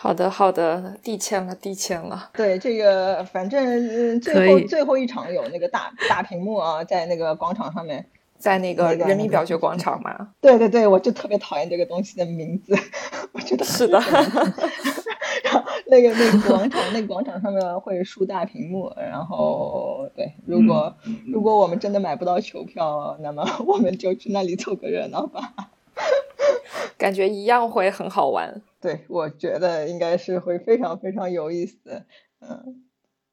[0.00, 2.30] 好的，好的，递签了，递签了。
[2.32, 8.06] 对，这个反正最后最后一场有那个大大屏幕啊，在那个广场上面，
[8.38, 10.28] 在那个人民表决广场嘛。
[10.40, 12.76] 对对对，我就特别讨厌这个东西的名字，
[13.34, 13.98] 我觉得是的。
[15.42, 20.94] 然后那个那个广场，那个广场上面会竖大屏幕，然后对，如果
[21.26, 25.54] 如果我们真的买不到球票，那么我们就去那里凑个热闹吧。
[26.96, 28.62] 感觉一样会很好玩。
[28.80, 32.04] 对，我觉得应该是会非常非常有意思。
[32.40, 32.84] 嗯，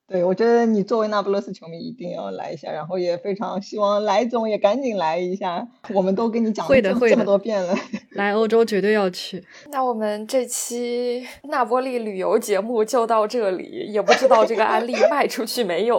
[0.07, 5.67] 对，我觉得你作为那不勒斯球迷一定要来一下，然后也非常希望来总也赶紧来一下。
[5.93, 7.75] 我们都跟你讲了这么多遍了，
[8.13, 9.43] 来欧洲绝对要去。
[9.71, 15.97] 那我们这期那波利旅游节目就到这里，也不知道这个安利 卖出去没有。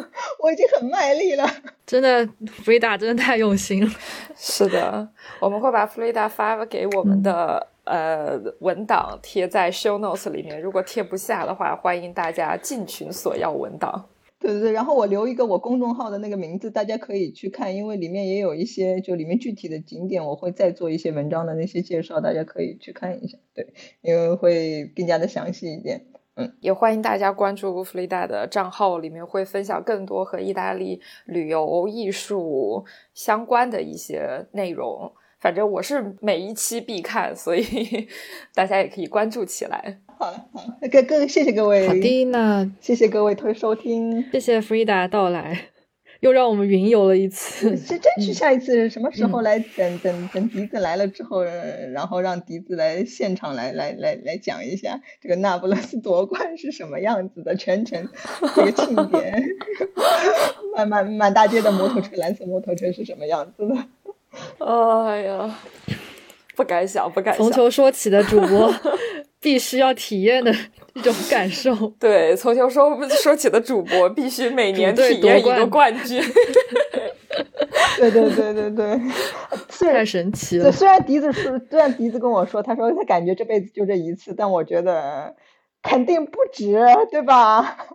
[0.42, 1.46] 我已经很卖力了，
[1.86, 2.26] 真的，
[2.64, 3.90] 弗里达真的太用心了。
[4.34, 5.06] 是的，
[5.40, 7.66] 我们会把弗里达发给我们的。
[7.86, 14.08] 呃，文档贴在 show notes 里面，如果贴不下的话，欢迎大家进群索要文档。
[14.38, 23.38] 对对对，然后我留一个我公众号的那个名字，大家可以去看，因为里面也有一些，就里面具体的景点，我会再做一些文章的那些介绍，大家可以去看一下。
[23.54, 23.72] 对，
[24.02, 26.04] 因为会更加的详细一点。
[26.34, 32.84] 嗯，也欢迎大家关注弗利达的账号，里面会分享更多和意大利旅游、艺术
[33.14, 35.12] 相关的一些内容。
[35.46, 37.62] 反正我是每一期必看，所以
[38.52, 40.00] 大家也可以关注起来。
[40.18, 41.86] 好了，好，各各谢谢各位。
[41.86, 45.68] 好的，那谢谢各位推收听，谢谢 Frida 到来，
[46.18, 47.76] 又让我们云游了一次。
[47.76, 49.56] 是争取下一次什么时候来？
[49.60, 58.08] 等等等笛子来了之后，然后让笛子来现场来来来来讲一下这个那不勒斯夺冠是什么样子的，全程
[58.56, 59.44] 这个庆典，
[60.74, 63.76] 满满满大街的摩托车，蓝色摩托车是什么样子的？
[64.58, 65.58] 哎呀，
[66.54, 67.42] 不敢想，不敢想。
[67.42, 68.74] 从球说起的主播，
[69.40, 70.52] 必须要体验的
[70.94, 71.74] 一种感受。
[71.98, 76.22] 对，从球说说起的主播，必须每年体验一个冠军。
[77.98, 79.00] 对对对对对，
[79.70, 80.70] 虽然神奇了。
[80.70, 85.34] 虽然笛子说，虽然笛子跟我说，他说他感觉这辈子就这一次，但我觉得
[85.82, 86.78] 肯定不止，
[87.10, 87.86] 对吧？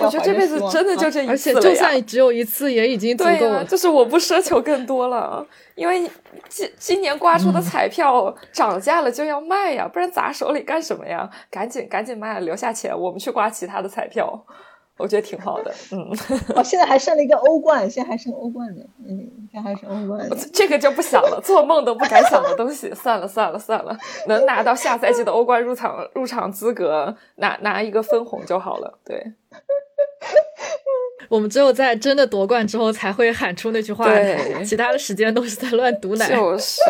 [0.00, 3.64] 我觉得这辈子真的就这一次，而且就算只有一次，也已经足够了。
[3.64, 6.08] 就是我不奢求更多了，因为
[6.48, 11.28] 今今年刮出的彩票涨价了就要卖呀，不然砸手里干什么呀？
[11.50, 14.44] 赶紧赶紧卖，留下钱，我们去刮其他的彩票，
[14.96, 15.72] 我觉得挺好的。
[15.92, 15.98] 嗯，
[16.56, 18.82] 哦，现在还剩了一个欧冠，现在还剩欧冠呢。
[19.06, 22.92] 嗯，现在还剩欧冠，这个就不想了，做梦都不敢想的东西。
[22.94, 23.96] 算了算了算了，
[24.28, 28.98] 能拿到下赛季的欧冠入场入场资格，拿拿一个分红就好了。
[29.04, 29.32] 对。
[31.28, 34.06] 我们只有在真的夺冠之后才会喊出那句话，
[34.64, 36.28] 其他的时间都是在乱毒奶。
[36.28, 36.80] 就是，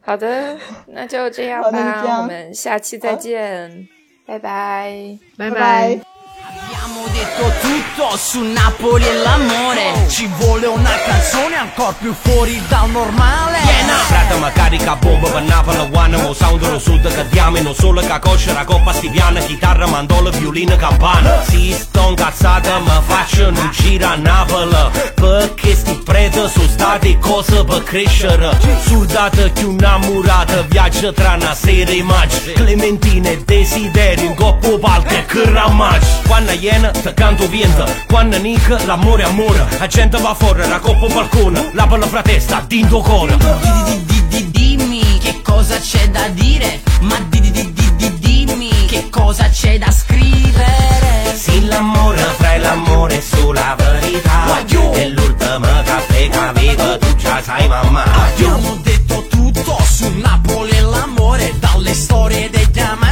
[0.00, 0.56] 好的，
[0.88, 3.88] 那就这样吧，我们下期再见，
[4.26, 6.13] 拜拜，拜拜。
[6.56, 10.08] Abbiamo detto tutto su Napoli e l'amore.
[10.08, 13.58] Ci vuole una canzone ancora più fuori dal normale.
[13.58, 13.92] Yeah, no.
[14.04, 18.00] Frate ma carica bomba per Napoli One Mo sound lo sud che diamo Non solo
[18.00, 21.42] che cosce la coppa stiviana Chitarra, mandola, violino, campana.
[21.42, 24.76] Si sto incazzata ma faccio un giro a Napoli.
[25.14, 28.56] Perché sti preti sono stati cose per crescere?
[28.84, 35.24] Soldata più innamorata Viaggia tra una sera e maggio Clementine desideri In coppo palco e
[35.26, 36.06] che ramaggi
[36.44, 39.64] quando iena canto viento Quando nick l'amore amore.
[39.78, 41.70] La gente va fuori la coppa balcone.
[41.72, 43.36] La palla fra testa dinto cuore
[44.50, 46.82] Dimmi che cosa c'è da dire.
[47.00, 51.34] Ma di di di di di dimmi che cosa c'è da scrivere.
[51.34, 54.62] Sì l'amore fra l'amore sulla verità.
[54.92, 58.04] E l'ultimo caffè che avevo tu già sai mamma.
[58.04, 63.03] Abbiamo detto tutto su Napoli e l'amore Dalle storie degli amanti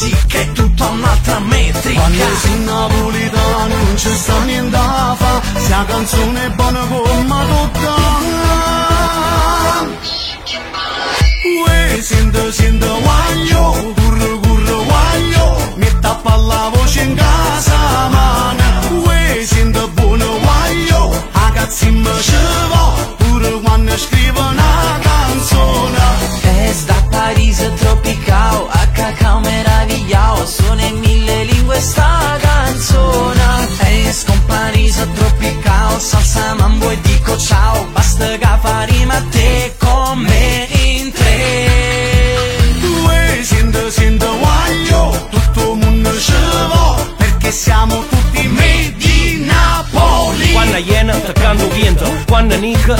[0.00, 2.00] musica è tutta un'altra metrica.
[2.00, 5.42] Quando sei napolitano non c'è sta niente a fa.
[5.58, 7.94] Sia canzone è buona come tutta.
[11.66, 13.99] Uè, sento, sento, guaglio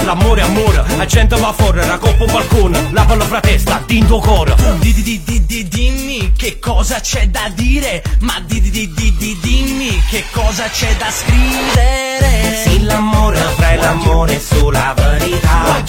[0.04, 0.84] L'amore amore.
[0.96, 2.88] La gente va fuori la coppa balcone.
[2.92, 4.54] La palla fra testa dinto cuore.
[4.78, 8.02] Di di di di di dimmi che cosa c'è da dire.
[8.20, 12.62] Ma di di di di di dimmi che cosa c'è da scrivere.
[12.64, 15.82] Sì l'amore fra l'amore sulla verità.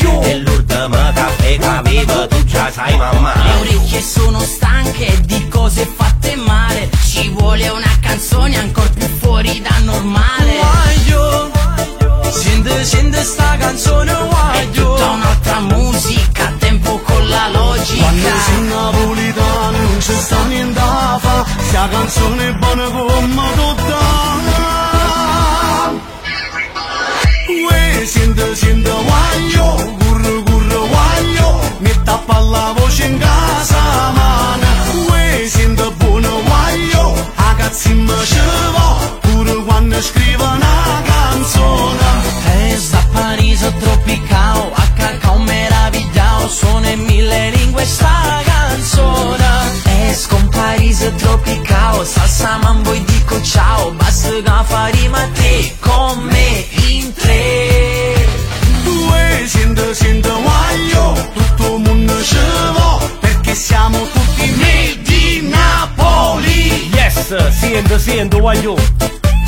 [0.44, 3.34] L'ultimo caffè che avevo tu già sai mamma.
[3.36, 6.90] Le orecchie sono stanche di cose fatte male.
[7.06, 10.60] Ci vuole una canzone ancora più fuori da normale.
[10.60, 11.52] Voglio
[12.32, 18.04] Sente, sente sta canzone guaglio È tutta un'altra musica, tempo con la logica.
[18.04, 21.46] Quando sei napolitano non c'è sta niente a fa.
[21.68, 24.00] Sta canzone è buona come tutta
[27.68, 34.68] Uè, sente, sente guaglio Curro, curro guaglio Mi tappa la voce in casa mana.
[35.10, 42.01] Uè, sente buono guaglio Ragazzi mi scevo Pure quando scrivo una canzone.
[43.82, 49.50] Parigi tropical, a cacao meravigliao, sono in mille lingue sta canzone.
[50.10, 56.20] Es con Parigi tropical, salsa mambo e dico ciao, basta che faremo a te con
[56.24, 58.26] me in tre.
[58.86, 62.38] Uè, sente, sente, guaglio Tutto mondo ci
[62.74, 68.76] vo Perché siamo tutti made in Napoli Yes, siendo, siendo, voglio.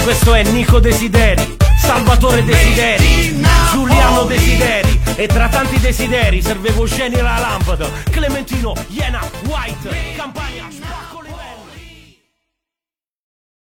[0.03, 4.99] Questo è Nico Desideri, Salvatore Desideri, Giuliano Desideri.
[5.15, 11.12] E tra tanti desideri serve Voceni la lampada, Clementino, Iena, White, Campania, Spacca.